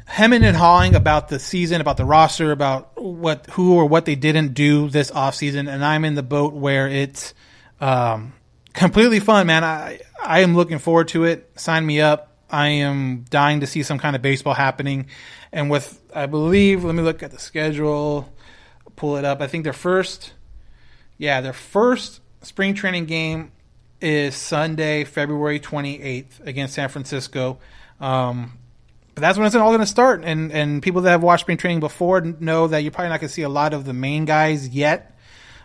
[0.05, 4.15] hemming and hawing about the season, about the roster, about what who or what they
[4.15, 5.71] didn't do this offseason.
[5.71, 7.33] And I'm in the boat where it's
[7.81, 8.33] um,
[8.73, 9.63] completely fun, man.
[9.63, 11.51] I I am looking forward to it.
[11.55, 12.32] Sign me up.
[12.49, 15.07] I am dying to see some kind of baseball happening.
[15.51, 18.31] And with, I believe, let me look at the schedule,
[18.95, 19.41] pull it up.
[19.41, 20.33] I think their first,
[21.17, 23.51] yeah, their first spring training game
[24.01, 27.59] is Sunday, February 28th against San Francisco.
[27.99, 28.57] Um,
[29.15, 30.23] but that's when it's all going to start.
[30.23, 33.29] And, and people that have watched spring training before know that you're probably not going
[33.29, 35.17] to see a lot of the main guys yet.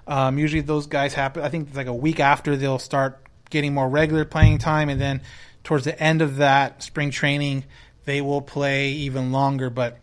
[0.06, 3.74] Um, usually those guys happen, I think it's like a week after they'll start getting
[3.74, 4.88] more regular playing time.
[4.88, 5.22] And then
[5.68, 7.62] towards the end of that spring training,
[8.06, 9.68] they will play even longer.
[9.68, 9.98] But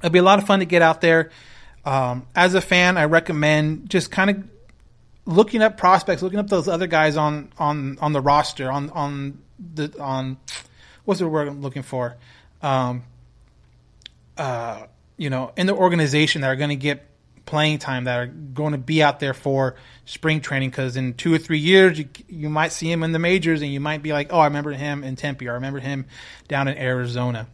[0.00, 1.30] it'll be a lot of fun to get out there.
[1.86, 4.44] Um, as a fan, I recommend just kind of
[5.24, 9.38] looking up prospects, looking up those other guys on on on the roster, on on
[9.58, 10.36] the on
[11.06, 12.18] what's the word I'm looking for,
[12.60, 13.04] um,
[14.36, 14.82] uh,
[15.16, 17.07] you know, in the organization that are going to get
[17.48, 21.32] playing time that are going to be out there for spring training because in two
[21.32, 24.12] or three years you, you might see him in the majors and you might be
[24.12, 26.04] like oh i remember him in tempe or i remember him
[26.46, 27.48] down in arizona.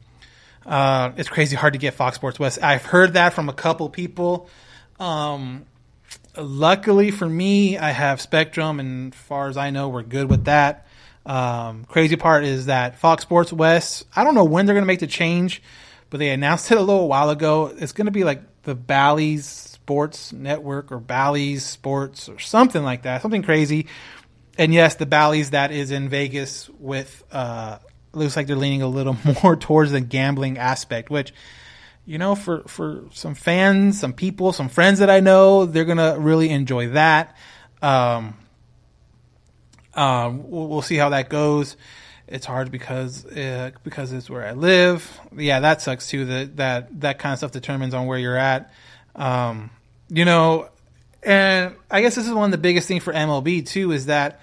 [0.67, 2.59] Uh, it's crazy hard to get fox sports west.
[2.61, 4.49] I've heard that from a couple people.
[4.99, 5.65] Um,
[6.37, 10.47] luckily for me i have spectrum and as far as i know we're good with
[10.47, 10.89] that.
[11.25, 14.87] Um, crazy part is that fox sports west i don't know when they're going to
[14.87, 15.63] make the change
[16.15, 17.75] but they announced it a little while ago.
[17.77, 23.03] It's going to be like the Bally's Sports Network or Bally's Sports or something like
[23.03, 23.87] that, something crazy.
[24.57, 27.79] And yes, the Bally's that is in Vegas with uh,
[28.13, 31.33] looks like they're leaning a little more towards the gambling aspect, which
[32.07, 36.19] you know, for for some fans, some people, some friends that I know, they're gonna
[36.19, 37.37] really enjoy that.
[37.81, 38.37] Um,
[39.95, 41.77] um, we'll, we'll see how that goes.
[42.27, 45.21] It's hard because uh, because it's where I live.
[45.37, 46.25] Yeah, that sucks too.
[46.25, 48.73] That that that kind of stuff determines on where you're at.
[49.15, 49.71] Um,
[50.09, 50.69] you know,
[51.23, 54.41] and I guess this is one of the biggest things for MLB too is that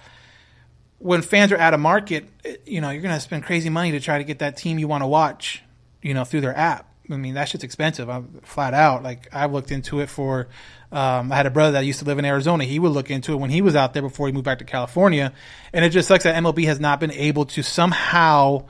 [0.99, 2.29] when fans are out of market,
[2.65, 4.87] you know, you're going to spend crazy money to try to get that team you
[4.87, 5.63] want to watch,
[6.03, 6.90] you know, through their app.
[7.09, 8.09] I mean, that shit's expensive.
[8.09, 9.03] I'm flat out.
[9.03, 10.47] Like I've looked into it for.
[10.91, 12.65] Um, I had a brother that used to live in Arizona.
[12.65, 14.65] He would look into it when he was out there before he moved back to
[14.65, 15.33] California,
[15.71, 18.65] and it just sucks that MLB has not been able to somehow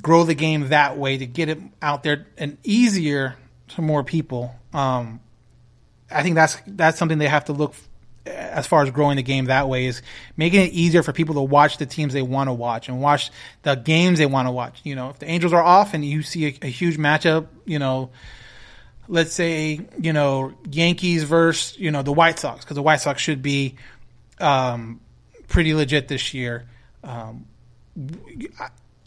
[0.00, 3.36] grow the game that way to get it out there and easier
[3.68, 4.54] to more people.
[4.72, 5.20] Um,
[6.10, 7.74] I think that's that's something they have to look
[8.26, 10.02] as far as growing the game that way is
[10.36, 13.30] making it easier for people to watch the teams they want to watch and watch
[13.62, 14.80] the games they want to watch.
[14.84, 17.78] You know, if the Angels are off and you see a, a huge matchup, you
[17.78, 18.10] know,
[19.08, 23.20] let's say you know Yankees versus you know the White Sox because the White Sox
[23.20, 23.76] should be
[24.40, 25.00] um,
[25.48, 26.66] pretty legit this year.
[27.04, 27.46] Um,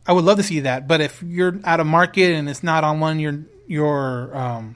[0.07, 2.83] I, would love to see that, but if you're out of market and it's not
[2.83, 4.75] on one your your um,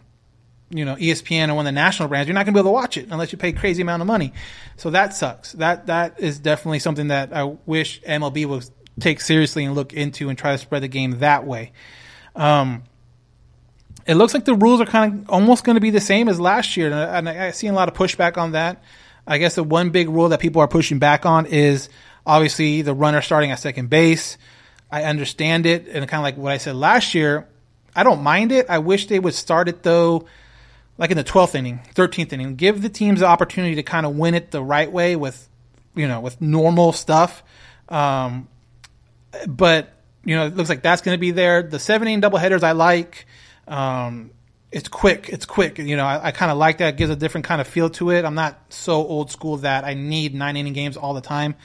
[0.73, 2.69] you know ESPN or one of the national brands, you're not going to be able
[2.69, 4.33] to watch it unless you pay crazy amount of money.
[4.77, 5.53] So that sucks.
[5.53, 8.69] That that is definitely something that I wish MLB would
[8.99, 11.71] take seriously and look into and try to spread the game that way.
[12.35, 12.83] Um,
[14.05, 16.39] it looks like the rules are kind of almost going to be the same as
[16.39, 18.83] last year, and I, I see a lot of pushback on that.
[19.25, 21.87] I guess the one big rule that people are pushing back on is
[22.25, 24.37] obviously the runner starting at second base.
[24.91, 27.47] I understand it, and kind of like what I said last year,
[27.95, 28.65] I don't mind it.
[28.69, 30.25] I wish they would start it though,
[30.97, 32.55] like in the twelfth inning, thirteenth inning.
[32.55, 35.47] Give the teams the opportunity to kind of win it the right way with,
[35.95, 37.43] you know, with normal stuff.
[37.89, 38.47] Um,
[39.47, 39.93] but
[40.25, 41.63] you know, it looks like that's going to be there.
[41.63, 43.25] The seven inning doubleheaders I like.
[43.67, 44.31] Um,
[44.71, 45.29] it's quick.
[45.29, 45.77] It's quick.
[45.77, 46.95] You know, I, I kind of like that.
[46.95, 48.25] It gives a different kind of feel to it.
[48.25, 51.55] I'm not so old school that I need nine inning games all the time.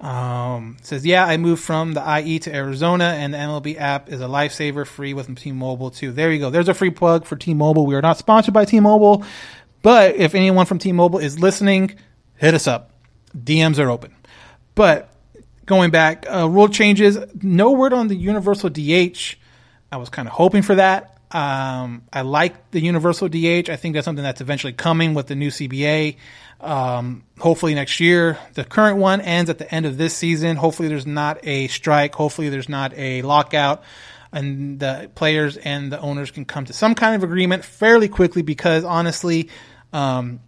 [0.00, 4.20] Um, says, yeah, I moved from the IE to Arizona, and the MLB app is
[4.20, 6.12] a lifesaver, free with T-Mobile too.
[6.12, 6.50] There you go.
[6.50, 7.84] There's a free plug for T-Mobile.
[7.84, 9.24] We are not sponsored by T-Mobile,
[9.82, 11.94] but if anyone from T-Mobile is listening,
[12.36, 12.92] hit us up.
[13.36, 14.14] DMs are open.
[14.76, 15.12] But
[15.66, 17.18] going back, uh, rule changes.
[17.42, 19.36] No word on the universal DH.
[19.90, 21.17] I was kind of hoping for that.
[21.30, 23.68] Um, I like the universal DH.
[23.68, 26.16] I think that's something that's eventually coming with the new CBA.
[26.60, 28.38] Um, hopefully next year.
[28.54, 30.56] The current one ends at the end of this season.
[30.56, 32.14] Hopefully there's not a strike.
[32.14, 33.82] Hopefully there's not a lockout.
[34.32, 38.42] And the players and the owners can come to some kind of agreement fairly quickly
[38.42, 39.48] because honestly,
[39.92, 40.40] um,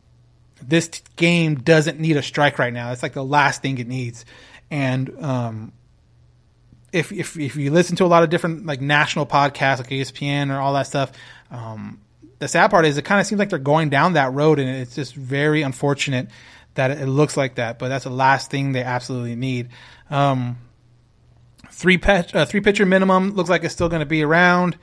[0.63, 2.93] this game doesn't need a strike right now.
[2.93, 4.25] It's like the last thing it needs.
[4.71, 5.73] And um,
[6.93, 10.55] if, if if you listen to a lot of different like national podcasts like ESPN
[10.55, 11.13] or all that stuff,
[11.51, 12.01] um,
[12.39, 14.69] the sad part is it kind of seems like they're going down that road, and
[14.69, 16.29] it's just very unfortunate
[16.75, 17.79] that it looks like that.
[17.79, 19.69] But that's the last thing they absolutely need.
[20.09, 20.59] Um,
[21.71, 24.77] three pitch, uh, three pitcher minimum looks like it's still going to be around.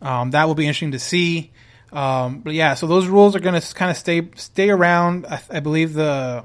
[0.00, 1.50] Um, that will be interesting to see.
[1.92, 5.26] Um, but yeah, so those rules are going to kind of stay stay around.
[5.26, 6.44] I, I believe the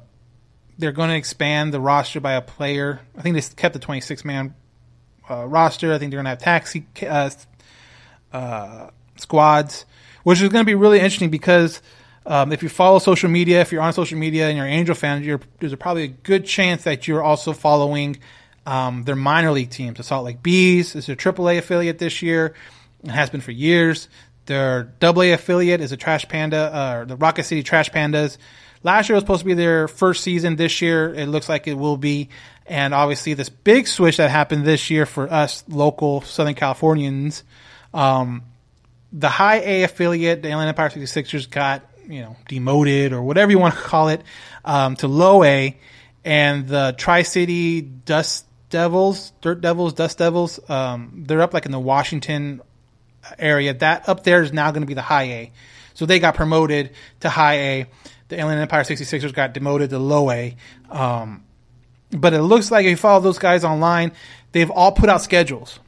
[0.78, 3.02] they're going to expand the roster by a player.
[3.18, 4.56] I think they kept the 26 man
[5.30, 5.94] uh, roster.
[5.94, 7.30] I think they're going to have taxi uh,
[8.32, 9.86] uh, squads,
[10.24, 11.82] which is going to be really interesting because
[12.26, 14.96] um, if you follow social media, if you're on social media and you're an Angel
[14.96, 18.18] fan, you're, there's a, probably a good chance that you're also following
[18.66, 19.98] um, their minor league teams.
[19.98, 22.54] The Salt Lake Bees is their AAA affiliate this year.
[23.04, 24.08] It has been for years.
[24.46, 28.38] Their AA affiliate is a Trash Panda, uh, the Rocket City Trash Pandas.
[28.84, 30.58] Last year was supposed to be their first season.
[30.58, 32.30] This year, it looks like it will be.
[32.66, 37.44] And obviously, this big switch that happened this year for us local Southern Californians,
[37.94, 38.44] um,
[39.12, 43.60] the high A affiliate, the Inland Empire 66ers, got you know demoted or whatever you
[43.60, 44.22] want to call it
[44.64, 45.78] um, to low A,
[46.24, 51.72] and the Tri City Dust Devils, Dirt Devils, Dust Devils, um, they're up like in
[51.72, 52.62] the Washington
[53.38, 53.74] area.
[53.74, 55.52] That up there is now going to be the high A.
[55.94, 57.86] So they got promoted to high A.
[58.30, 60.56] The Inland Empire 66ers got demoted to low A.
[60.90, 61.44] Um,
[62.16, 64.12] but it looks like if you follow those guys online,
[64.52, 65.80] they've all put out schedules.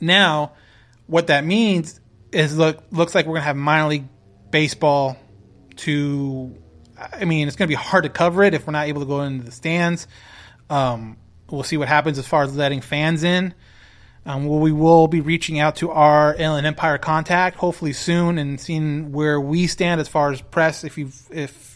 [0.00, 0.52] Now,
[1.06, 2.00] what that means
[2.32, 4.08] is look looks like we're gonna have minor league
[4.50, 5.16] baseball
[5.76, 6.54] to
[6.98, 9.22] I mean, it's gonna be hard to cover it if we're not able to go
[9.22, 10.06] into the stands.
[10.68, 11.16] Um,
[11.50, 13.54] we'll see what happens as far as letting fans in.
[14.24, 19.12] Um, we will be reaching out to our Inland Empire contact hopefully soon and seeing
[19.12, 20.82] where we stand as far as press.
[20.82, 21.75] If you if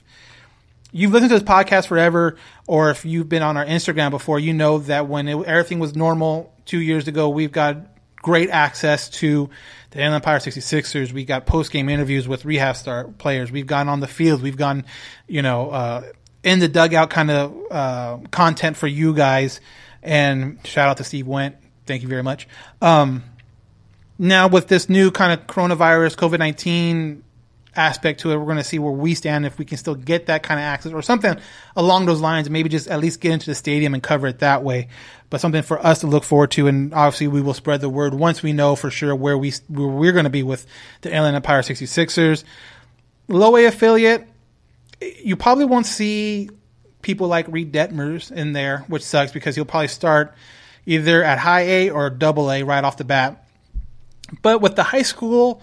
[0.93, 2.37] you've listened to this podcast forever,
[2.67, 5.95] or if you've been on our Instagram before, you know that when it, everything was
[5.95, 7.77] normal two years ago, we've got
[8.17, 9.51] great access to
[9.91, 11.13] the Inland Empire 66ers.
[11.13, 13.51] We got post game interviews with rehab star players.
[13.51, 14.43] We've gone on the field.
[14.43, 14.85] We've gone,
[15.27, 16.13] you know, uh,
[16.43, 19.61] in the dugout kind of uh, content for you guys.
[20.03, 21.57] And shout out to Steve Went.
[21.87, 22.47] Thank you very much.
[22.81, 23.25] Um,
[24.19, 27.25] now with this new kind of coronavirus, COVID nineteen
[27.77, 30.27] aspect to it, we're going to see where we stand if we can still get
[30.27, 31.39] that kind of access or something
[31.77, 32.51] along those lines.
[32.51, 34.89] Maybe just at least get into the stadium and cover it that way.
[35.29, 38.15] But something for us to look forward to, and obviously we will spread the word
[38.15, 40.67] once we know for sure where we where we're going to be with
[41.03, 42.43] the Inland Empire 66ers.
[43.29, 44.27] Low A affiliate,
[45.01, 46.51] you probably won't see
[47.03, 50.35] people like Reid Detmers in there, which sucks because he'll probably start
[50.85, 53.47] either at high A or double A right off the bat.
[54.43, 55.63] But with the high school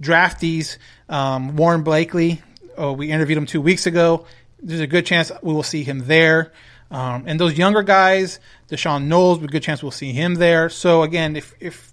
[0.00, 0.78] draftees,
[1.08, 2.42] um, Werner Blakely,
[2.76, 4.26] oh, we interviewed him two weeks ago.
[4.62, 6.52] There's a good chance we will see him there.
[6.90, 8.38] Um, and those younger guys,
[8.68, 10.68] D'Shawn Knowles, a good chance we'll see him there.
[10.68, 11.92] So again, if if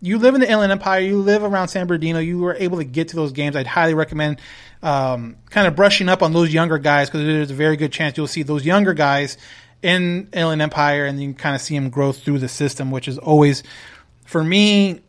[0.00, 2.84] you live in the Inland Empire, you live around San Bernardino, you were able to
[2.84, 4.40] get to those games, I'd highly recommend
[4.82, 8.16] um, kind of brushing up on those younger guys because there's a very good chance
[8.16, 9.38] you'll see those younger guys
[9.82, 13.08] in Inland Empire and you can kind of see them grow through the system, which
[13.08, 13.62] is always,
[14.24, 15.00] for me,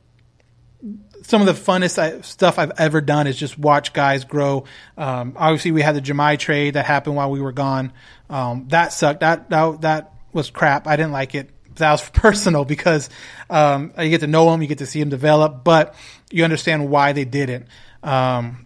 [1.23, 4.65] some of the funnest stuff I've ever done is just watch guys grow.
[4.97, 7.91] Um, obviously, we had the Jahmai trade that happened while we were gone.
[8.29, 9.21] Um, that sucked.
[9.21, 10.87] That, that that was crap.
[10.87, 11.49] I didn't like it.
[11.75, 13.09] That was personal because
[13.49, 15.95] um, you get to know them, you get to see them develop, but
[16.31, 17.67] you understand why they did it.
[18.03, 18.65] Um,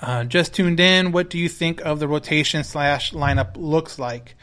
[0.00, 1.12] Uh, just tuned in.
[1.12, 4.34] What do you think of the rotation slash lineup looks like?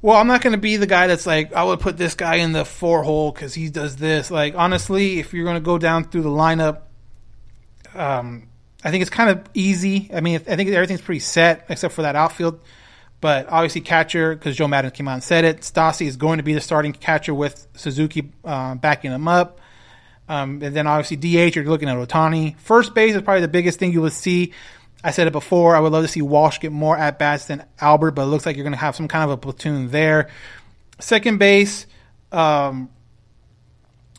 [0.00, 2.36] Well, I'm not going to be the guy that's like, I would put this guy
[2.36, 4.30] in the four hole because he does this.
[4.30, 6.82] Like, honestly, if you're going to go down through the lineup,
[7.94, 8.48] um,
[8.84, 10.08] I think it's kind of easy.
[10.14, 12.60] I mean, I think everything's pretty set except for that outfield.
[13.20, 16.44] But obviously, catcher, because Joe Maddon came out and said it, Stassi is going to
[16.44, 19.60] be the starting catcher with Suzuki uh, backing him up.
[20.28, 22.56] Um, and then obviously, DH, you're looking at Ohtani.
[22.60, 24.52] First base is probably the biggest thing you would see.
[25.02, 25.76] I said it before.
[25.76, 28.46] I would love to see Walsh get more at bats than Albert, but it looks
[28.46, 30.28] like you're going to have some kind of a platoon there.
[30.98, 31.86] Second base,
[32.32, 32.90] um,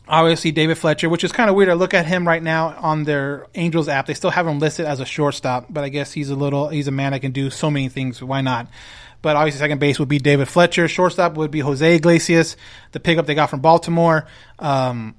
[0.08, 1.68] obviously David Fletcher, which is kind of weird.
[1.68, 4.06] I look at him right now on their Angels app.
[4.06, 6.88] They still have him listed as a shortstop, but I guess he's a little he's
[6.88, 8.22] a man that can do so many things.
[8.22, 8.68] Why not?
[9.22, 10.88] But obviously, second base would be David Fletcher.
[10.88, 12.56] Shortstop would be Jose Iglesias,
[12.92, 14.26] the pickup they got from Baltimore.
[14.58, 15.14] Um,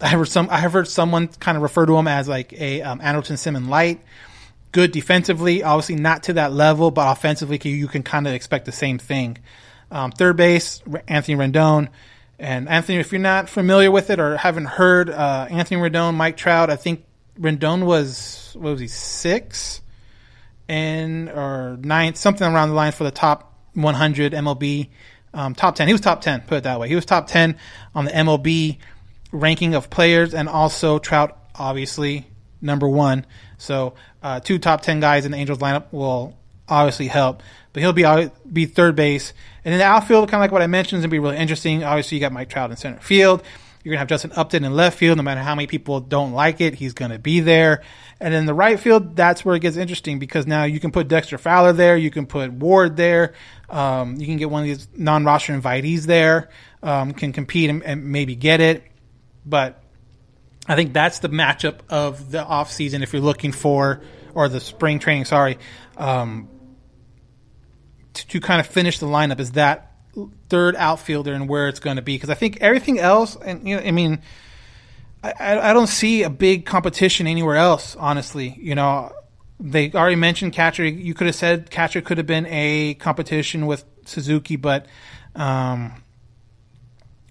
[0.00, 0.48] I heard some.
[0.50, 3.68] I have heard someone kind of refer to him as like a um, Andrelton Simmons
[3.68, 4.00] light.
[4.72, 8.72] Good defensively, obviously not to that level, but offensively, you can kind of expect the
[8.72, 9.38] same thing.
[9.90, 11.88] Um, third base, Anthony Rendon.
[12.38, 16.36] And Anthony, if you're not familiar with it or haven't heard, uh, Anthony Rendon, Mike
[16.36, 17.04] Trout, I think
[17.38, 19.82] Rendon was, what was he, six
[20.68, 24.88] and, or ninth, something around the line for the top 100 MLB,
[25.34, 25.86] um, top 10.
[25.86, 26.88] He was top 10, put it that way.
[26.88, 27.58] He was top 10
[27.94, 28.78] on the MLB
[29.30, 32.26] ranking of players and also Trout, obviously,
[32.62, 33.26] number one.
[33.58, 36.36] So, uh, two top 10 guys in the Angels lineup will
[36.68, 37.42] obviously help.
[37.72, 39.32] But he'll be be third base,
[39.64, 41.84] and in the outfield, kind of like what I mentioned, is gonna be really interesting.
[41.84, 43.42] Obviously, you got Mike Trout in center field.
[43.82, 45.16] You're gonna have Justin Upton in left field.
[45.16, 47.82] No matter how many people don't like it, he's gonna be there.
[48.20, 51.08] And in the right field, that's where it gets interesting because now you can put
[51.08, 53.32] Dexter Fowler there, you can put Ward there,
[53.68, 56.50] um, you can get one of these non-roster invitees there,
[56.82, 58.84] um, can compete and, and maybe get it.
[59.44, 59.81] But
[60.68, 64.00] I think that's the matchup of the offseason if you're looking for,
[64.34, 65.58] or the spring training, sorry,
[65.96, 66.48] um,
[68.14, 69.92] to, to kind of finish the lineup is that
[70.48, 72.14] third outfielder and where it's going to be.
[72.14, 74.22] Because I think everything else, and you know, I mean,
[75.22, 78.56] I, I don't see a big competition anywhere else, honestly.
[78.60, 79.12] You know,
[79.58, 80.84] they already mentioned catcher.
[80.84, 84.86] You could have said catcher could have been a competition with Suzuki, but
[85.34, 86.02] um,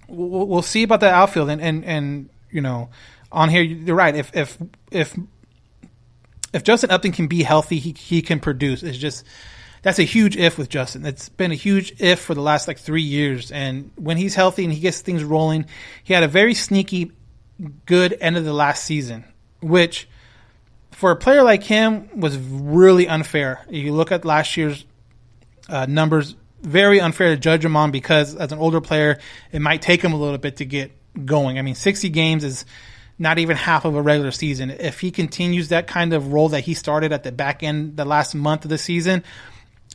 [0.07, 1.49] we'll, we'll see about the outfield.
[1.49, 2.89] And, and, and, you know,
[3.32, 4.15] on here, you're right.
[4.15, 4.57] If, if,
[4.91, 5.17] if,
[6.53, 8.84] if Justin Upton can be healthy, he, he can produce.
[8.84, 9.25] It's just,
[9.82, 11.05] that's a huge if with Justin.
[11.05, 13.51] It's been a huge if for the last like three years.
[13.51, 15.65] And when he's healthy and he gets things rolling,
[16.03, 17.11] he had a very sneaky
[17.86, 19.23] good end of the last season,
[19.61, 20.07] which
[20.91, 23.65] for a player like him was really unfair.
[23.69, 24.86] You look at last year's
[25.69, 29.17] uh, numbers, very unfair to judge him on because as an older player,
[29.51, 30.91] it might take him a little bit to get
[31.25, 31.57] going.
[31.57, 32.65] I mean, 60 games is
[33.22, 34.72] not even half of a regular season.
[34.72, 38.03] If he continues that kind of role that he started at the back end, the
[38.03, 39.24] last month of the season,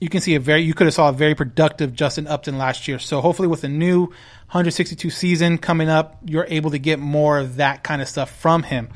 [0.01, 2.87] you can see a very you could have saw a very productive Justin Upton last
[2.87, 3.01] year.
[3.01, 7.57] So hopefully with a new 162 season coming up, you're able to get more of
[7.57, 8.91] that kind of stuff from him,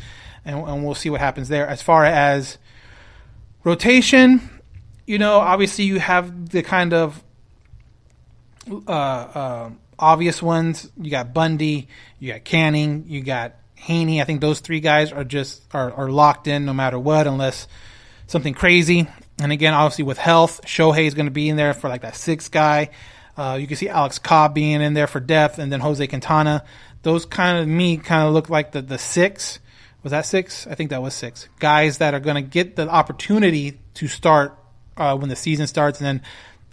[0.45, 1.67] and, and we'll see what happens there.
[1.67, 2.57] As far as
[3.65, 4.49] rotation,
[5.09, 7.21] you know, obviously you have the kind of
[8.71, 10.89] uh, uh, obvious ones.
[11.01, 11.89] You got Bundy,
[12.21, 14.21] you got Canning, you got Heaney.
[14.21, 17.67] I think those three guys are just are, are locked in no matter what, unless
[18.27, 19.09] something crazy.
[19.41, 22.17] And again, obviously with health, Shohei is going to be in there for like that
[22.17, 22.91] sixth guy.
[23.37, 26.65] Uh, you can see Alex Cobb being in there for depth, and then Jose Quintana.
[27.03, 29.59] Those kind of me kind of look like the the six.
[30.03, 30.67] Was that six?
[30.67, 34.59] I think that was six guys that are going to get the opportunity to start
[34.97, 36.23] uh, when the season starts, and then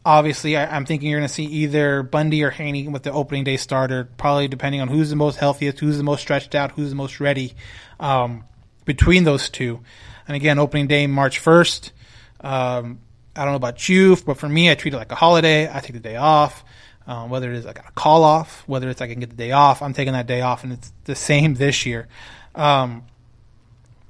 [0.08, 3.44] obviously I, am thinking you're going to see either Bundy or Heaney with the opening
[3.44, 6.90] day starter, probably depending on who's the most healthiest, who's the most stretched out, who's
[6.90, 7.56] the most ready
[8.00, 8.46] um,
[8.86, 9.82] between those two.
[10.26, 11.92] And again, opening day March 1st.
[12.40, 13.00] Um,
[13.36, 15.70] I don't know about you, but for me, I treat it like a holiday.
[15.70, 16.64] I take the day off.
[17.06, 19.36] Um, whether it is I got a call off, whether it's I can get the
[19.36, 22.08] day off, I'm taking that day off, and it's the same this year.
[22.54, 23.04] Um,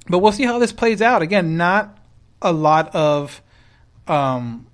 [0.08, 1.22] but we'll see how this plays out.
[1.22, 1.96] Again, not
[2.42, 3.40] a lot of,
[4.08, 4.67] um,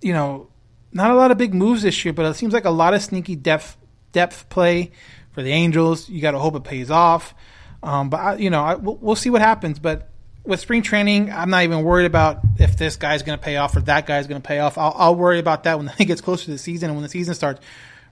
[0.00, 0.48] you know,
[0.92, 3.02] not a lot of big moves this year, but it seems like a lot of
[3.02, 3.76] sneaky depth
[4.12, 4.92] depth play
[5.32, 6.08] for the Angels.
[6.08, 7.34] You got to hope it pays off.
[7.82, 9.78] Um, but I, you know, I, we'll, we'll see what happens.
[9.78, 10.08] But
[10.44, 13.76] with spring training, I'm not even worried about if this guy's going to pay off
[13.76, 14.78] or that guy's going to pay off.
[14.78, 17.08] I'll, I'll, worry about that when it gets closer to the season and when the
[17.08, 17.60] season starts.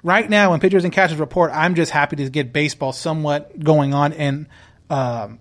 [0.03, 3.95] Right now, when pitchers and catchers report, I'm just happy to get baseball somewhat going
[3.95, 4.47] on and
[4.91, 5.39] um,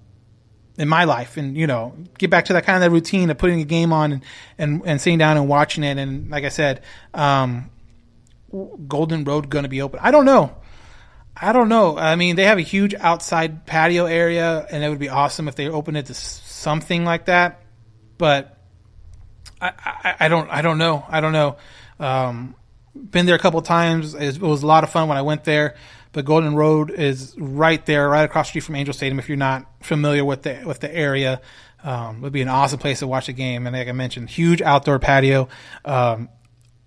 [0.77, 3.37] in my life, and you know, get back to that kind of that routine of
[3.37, 4.23] putting a game on and
[4.57, 5.97] and, and sitting down and watching it.
[5.97, 6.81] And like I said,
[7.13, 7.69] um,
[8.87, 9.99] Golden Road going to be open.
[10.01, 10.55] I don't know.
[11.35, 11.97] I don't know.
[11.97, 15.55] I mean, they have a huge outside patio area, and it would be awesome if
[15.55, 17.61] they opened it to something like that.
[18.17, 18.57] but
[19.59, 21.57] I, I, I don't I don't know I don't know.
[21.99, 22.55] Um,
[22.95, 24.13] been there a couple times.
[24.13, 25.75] It was a lot of fun when I went there.
[26.13, 29.19] But Golden Road is right there, right across the street from Angel Stadium.
[29.19, 31.41] If you're not familiar with the with the area,
[31.83, 33.67] um, would be an awesome place to watch a game.
[33.67, 35.49] And like I mentioned, huge outdoor patio.
[35.83, 36.29] Um,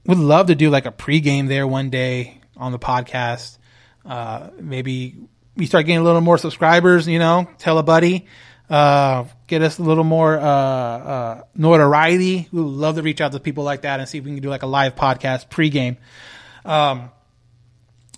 [0.06, 3.58] would love to do like a pregame there one day on the podcast.
[4.04, 5.16] Uh, maybe
[5.56, 7.08] we start getting a little more subscribers.
[7.08, 8.26] You know, tell a buddy.
[8.70, 12.48] Uh, get us a little more uh, uh, notoriety.
[12.52, 14.42] We would love to reach out to people like that and see if we can
[14.42, 15.98] do like a live podcast pregame.
[16.64, 17.10] Um,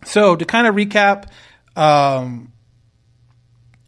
[0.04, 1.28] so to kind of recap,
[1.76, 2.52] um,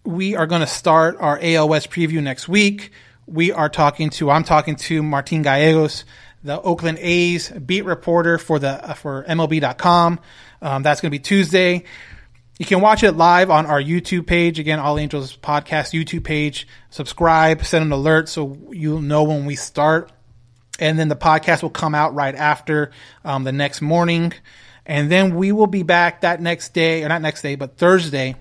[0.05, 2.93] we are going to start our AL West preview next week.
[3.27, 6.05] We are talking to I'm talking to Martin Gallegos,
[6.43, 10.21] the Oakland A's beat reporter for the for MLB.com.
[10.63, 11.85] Um, that's going to be Tuesday.
[12.59, 14.59] You can watch it live on our YouTube page.
[14.59, 16.69] Again, All Angels Podcast YouTube page.
[16.91, 20.13] Subscribe, send an alert so you'll know when we start.
[20.79, 22.91] And then the podcast will come out right after
[23.25, 24.35] um, the next morning.
[24.87, 28.35] And then we will be back that next day, or not next day, but Thursday.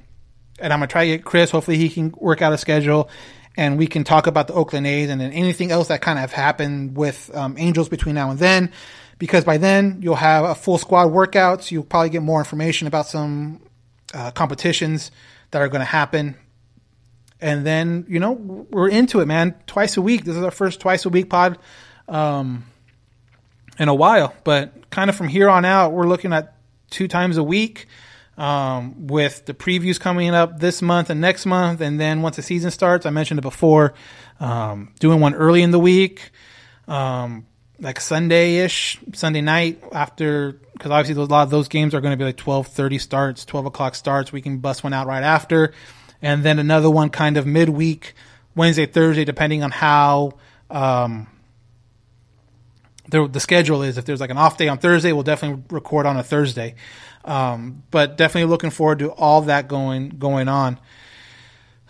[0.60, 1.52] And I'm going to try to get Chris.
[1.52, 3.10] Hopefully, he can work out a schedule
[3.60, 6.32] and we can talk about the Oakland A's and then anything else that kind of
[6.32, 8.72] happened with um, Angels between now and then.
[9.18, 11.70] Because by then, you'll have a full squad workouts.
[11.70, 13.60] You'll probably get more information about some
[14.14, 15.12] uh, competitions
[15.52, 16.38] that are going to happen.
[17.42, 19.56] And then, you know, we're into it, man.
[19.68, 20.24] Twice a week.
[20.24, 21.58] This is our first twice a week pod.
[22.08, 22.66] Um,
[23.80, 24.36] in a while.
[24.44, 26.54] But kind of from here on out, we're looking at
[26.92, 27.88] two times a week.
[28.38, 32.42] Um, with the previews coming up this month and next month, and then once the
[32.42, 33.96] season starts, I mentioned it before,
[34.40, 36.32] um, doing one early in the week,
[36.88, 37.46] um,
[37.82, 42.00] like Sunday ish, Sunday night after, because obviously those, a lot of those games are
[42.00, 44.32] going to be like twelve thirty starts, twelve o'clock starts.
[44.32, 45.74] We can bust one out right after,
[46.22, 48.14] and then another one kind of midweek,
[48.56, 50.32] Wednesday, Thursday, depending on how
[50.70, 51.28] um,
[53.10, 53.98] the, the schedule is.
[53.98, 56.76] If there's like an off day on Thursday, we'll definitely record on a Thursday.
[57.26, 60.80] Um, but definitely looking forward to all that going going on.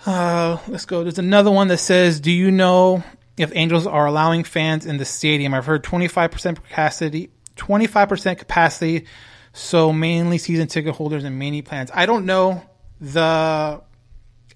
[0.05, 1.03] Uh, let's go.
[1.03, 3.03] There's another one that says, "Do you know
[3.37, 9.05] if Angels are allowing fans in the stadium?" I've heard 25% capacity, 25% capacity,
[9.53, 11.91] so mainly season ticket holders and many plans.
[11.93, 12.63] I don't know.
[13.01, 13.81] The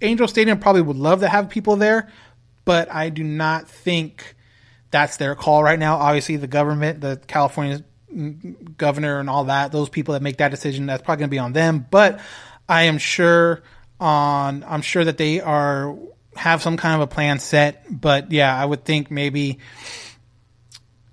[0.02, 2.10] Angel Stadium probably would love to have people there,
[2.66, 4.36] but I do not think
[4.94, 5.96] that's their call right now.
[5.96, 7.84] Obviously, the government, the California
[8.78, 11.40] governor, and all that, those people that make that decision, that's probably going to be
[11.40, 11.86] on them.
[11.90, 12.22] But
[12.70, 13.64] I am sure
[14.00, 15.98] on, I'm sure that they are
[16.36, 17.86] have some kind of a plan set.
[17.90, 19.60] But yeah, I would think maybe.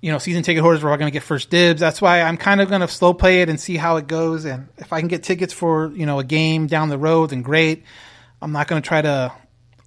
[0.03, 1.79] You know, season ticket holders are all going to get first dibs.
[1.79, 4.45] That's why I'm kind of going to slow play it and see how it goes.
[4.45, 7.43] And if I can get tickets for you know a game down the road, then
[7.43, 7.83] great.
[8.41, 9.31] I'm not going to try to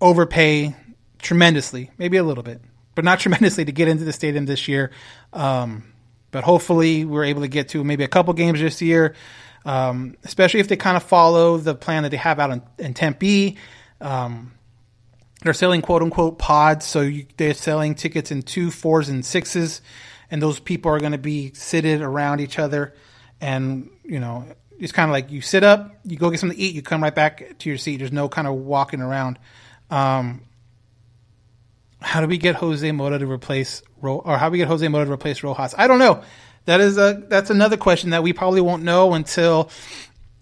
[0.01, 0.77] overpay
[1.19, 2.61] tremendously, maybe a little bit
[2.95, 4.91] but not tremendously to get into the stadium this year.
[5.33, 5.85] Um,
[6.31, 9.15] but hopefully, we're able to get to maybe a couple games this year,
[9.65, 12.93] um, especially if they kind of follow the plan that they have out in, in
[12.93, 13.57] Tempe.
[14.01, 14.53] Um,
[15.43, 19.81] they're selling quote unquote pods, so you, they're selling tickets in two, fours, and sixes,
[20.29, 22.95] and those people are going to be seated around each other,
[23.41, 24.45] and you know.
[24.77, 27.01] It's kind of like you sit up, you go get something to eat, you come
[27.01, 27.99] right back to your seat.
[27.99, 29.39] There's no kind of walking around.
[29.89, 30.43] Um,
[32.05, 34.87] how do we get Jose Mota to replace Ro- or how do we get Jose
[34.87, 35.75] Mota to replace Rojas?
[35.77, 36.23] I don't know.
[36.67, 39.71] That is a that's another question that we probably won't know until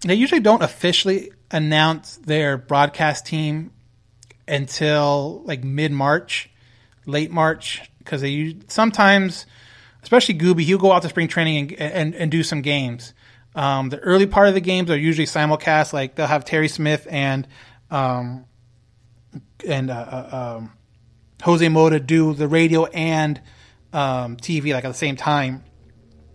[0.01, 3.73] they usually don't officially announce their broadcast team
[4.47, 6.51] until like mid March,
[7.07, 9.47] late March, because they sometimes,
[10.03, 13.15] especially Gooby, he'll go out to spring training and and, and do some games.
[13.55, 17.07] Um, the early part of the games are usually simulcast, like they'll have Terry Smith
[17.11, 17.47] and
[17.91, 18.47] um,
[19.67, 20.73] and uh, uh, um,
[21.43, 23.41] Jose Mota do the radio and
[23.93, 25.65] um, TV like at the same time.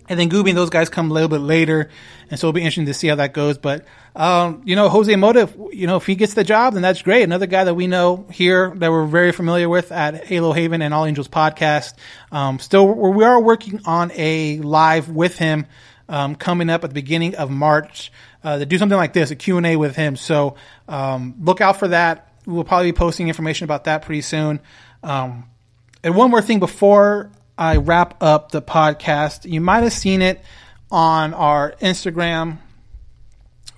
[0.09, 1.89] And then Gooby and those guys come a little bit later,
[2.29, 3.57] and so it'll be interesting to see how that goes.
[3.57, 3.85] But
[4.15, 7.01] um, you know, Jose Mota, if, you know, if he gets the job, then that's
[7.01, 7.23] great.
[7.23, 10.93] Another guy that we know here that we're very familiar with at Halo Haven and
[10.93, 11.93] All Angels podcast.
[12.31, 15.65] Um, still, we are working on a live with him
[16.09, 18.11] um, coming up at the beginning of March
[18.43, 20.15] uh, to do something like this, a Q and A with him.
[20.15, 20.55] So
[20.87, 22.31] um, look out for that.
[22.47, 24.61] We'll probably be posting information about that pretty soon.
[25.03, 25.49] Um,
[26.01, 30.41] and one more thing before I wrap up the podcast, you might have seen it
[30.89, 32.59] on our Instagram,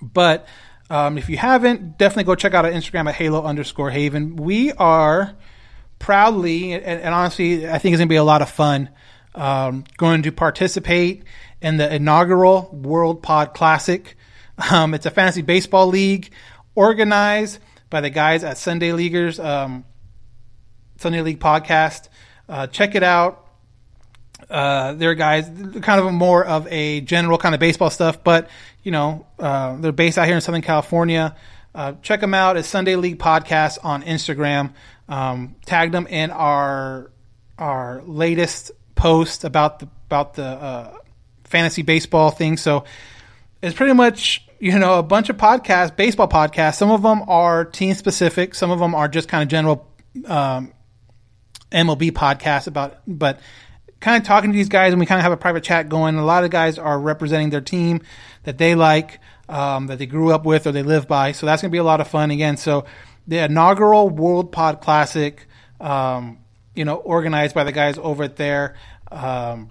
[0.00, 0.46] but
[0.88, 4.36] um, if you haven't, definitely go check out our Instagram at Halo underscore Haven.
[4.36, 5.34] We are
[5.98, 8.88] proudly and, and honestly, I think it's to be a lot of fun.
[9.34, 11.24] Um, going to participate
[11.60, 14.16] in the inaugural World Pod Classic.
[14.70, 16.30] Um, it's a fantasy baseball league
[16.74, 17.58] organized
[17.90, 19.38] by the guys at Sunday Leaguers.
[19.38, 19.84] Um,
[21.00, 22.08] Sunday League podcast.
[22.48, 23.46] Uh, check it out.
[24.48, 25.46] Uh, they're guys,
[25.82, 28.48] kind of more of a general kind of baseball stuff, but
[28.82, 31.36] you know, uh, they're based out here in Southern California.
[31.74, 34.72] Uh, check them out at Sunday League Podcast on Instagram.
[35.08, 37.10] Um, tagged them in our
[37.58, 40.96] our latest post about the about the uh,
[41.44, 42.56] fantasy baseball thing.
[42.56, 42.84] So
[43.62, 46.76] it's pretty much you know a bunch of podcasts, baseball podcasts.
[46.76, 48.54] Some of them are team specific.
[48.54, 49.88] Some of them are just kind of general
[50.26, 50.72] um,
[51.72, 53.40] MLB podcasts about, but
[54.00, 56.16] kind of talking to these guys, and we kind of have a private chat going.
[56.16, 58.02] A lot of guys are representing their team
[58.44, 61.32] that they like, um, that they grew up with or they live by.
[61.32, 62.56] So that's going to be a lot of fun again.
[62.56, 62.84] So
[63.26, 65.46] the inaugural World Pod Classic,
[65.80, 66.38] um,
[66.74, 68.76] you know, organized by the guys over there.
[69.10, 69.70] Um,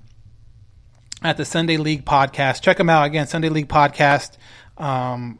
[1.22, 2.62] at the Sunday League podcast.
[2.62, 4.38] Check them out again, Sunday League podcast.
[4.80, 5.40] Um,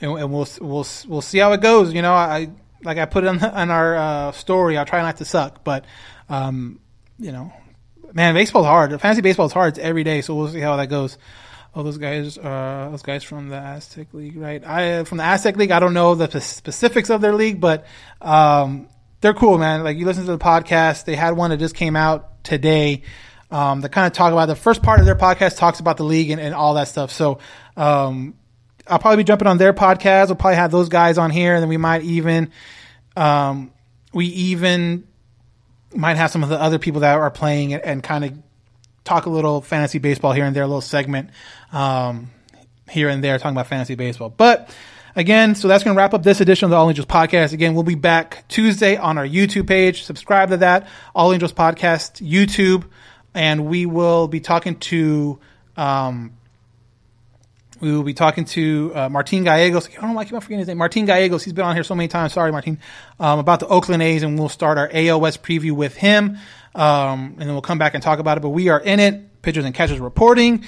[0.00, 1.92] and, and, we'll we'll we'll see how it goes.
[1.92, 2.50] You know, I
[2.82, 4.78] like I put it on, on our uh, story.
[4.78, 5.84] I'll try not to suck, but
[6.28, 6.80] um,
[7.18, 7.52] you know,
[8.12, 8.98] man, baseball's hard.
[9.00, 9.70] Fantasy baseball is hard.
[9.70, 11.18] It's every day, so we'll see how that goes.
[11.74, 14.64] Oh, those guys, uh, those guys from the Aztec League, right?
[14.64, 15.70] I from the Aztec League.
[15.70, 17.86] I don't know the specifics of their league, but
[18.20, 18.88] um,
[19.20, 19.84] they're cool, man.
[19.84, 21.04] Like you listen to the podcast.
[21.04, 23.02] They had one that just came out today
[23.50, 26.04] um, that kind of talk about the first part of their podcast talks about the
[26.04, 27.10] league and, and all that stuff.
[27.10, 27.38] So
[27.76, 28.34] um,
[28.88, 30.26] I'll probably be jumping on their podcast.
[30.26, 32.50] We'll probably have those guys on here, and then we might even
[33.16, 33.72] um,
[34.12, 35.06] we even
[35.94, 38.32] might have some of the other people that are playing and, and kind of
[39.04, 41.30] talk a little fantasy baseball here and there, a little segment
[41.72, 42.30] um,
[42.90, 44.28] here and there talking about fantasy baseball.
[44.28, 44.74] But
[45.16, 47.54] again, so that's going to wrap up this edition of the All Angels podcast.
[47.54, 50.02] Again, we'll be back Tuesday on our YouTube page.
[50.04, 52.84] Subscribe to that All Angels podcast YouTube
[53.34, 55.38] and we will be talking to
[55.76, 56.32] um,
[57.80, 59.88] we will be talking to uh, Martin Gallegos.
[59.96, 60.78] I don't like him forgetting his name.
[60.78, 61.44] Martin Gallegos.
[61.44, 62.32] He's been on here so many times.
[62.32, 62.78] Sorry, Martin.
[63.20, 66.38] Um, about the Oakland A's, and we'll start our AL West preview with him,
[66.74, 68.40] um, and then we'll come back and talk about it.
[68.40, 69.42] But we are in it.
[69.42, 70.64] Pitchers and catchers reporting.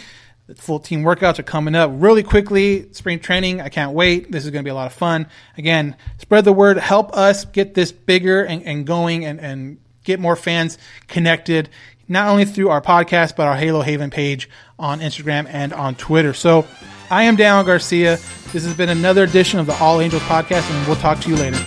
[0.47, 2.93] The full team workouts are coming up really quickly.
[2.93, 3.61] Spring training.
[3.61, 4.33] I can't wait.
[4.33, 5.29] This is going to be a lot of fun.
[5.57, 6.79] Again, spread the word.
[6.79, 11.69] Help us get this bigger and, and going, and, and get more fans connected
[12.11, 16.35] not only through our podcast, but our Halo Haven page on Instagram and on Twitter.
[16.35, 16.67] So
[17.11, 18.19] I am Dan Garcia.
[18.53, 21.35] This has been another edition of the All Angels podcast, and we'll talk to you
[21.35, 21.59] later.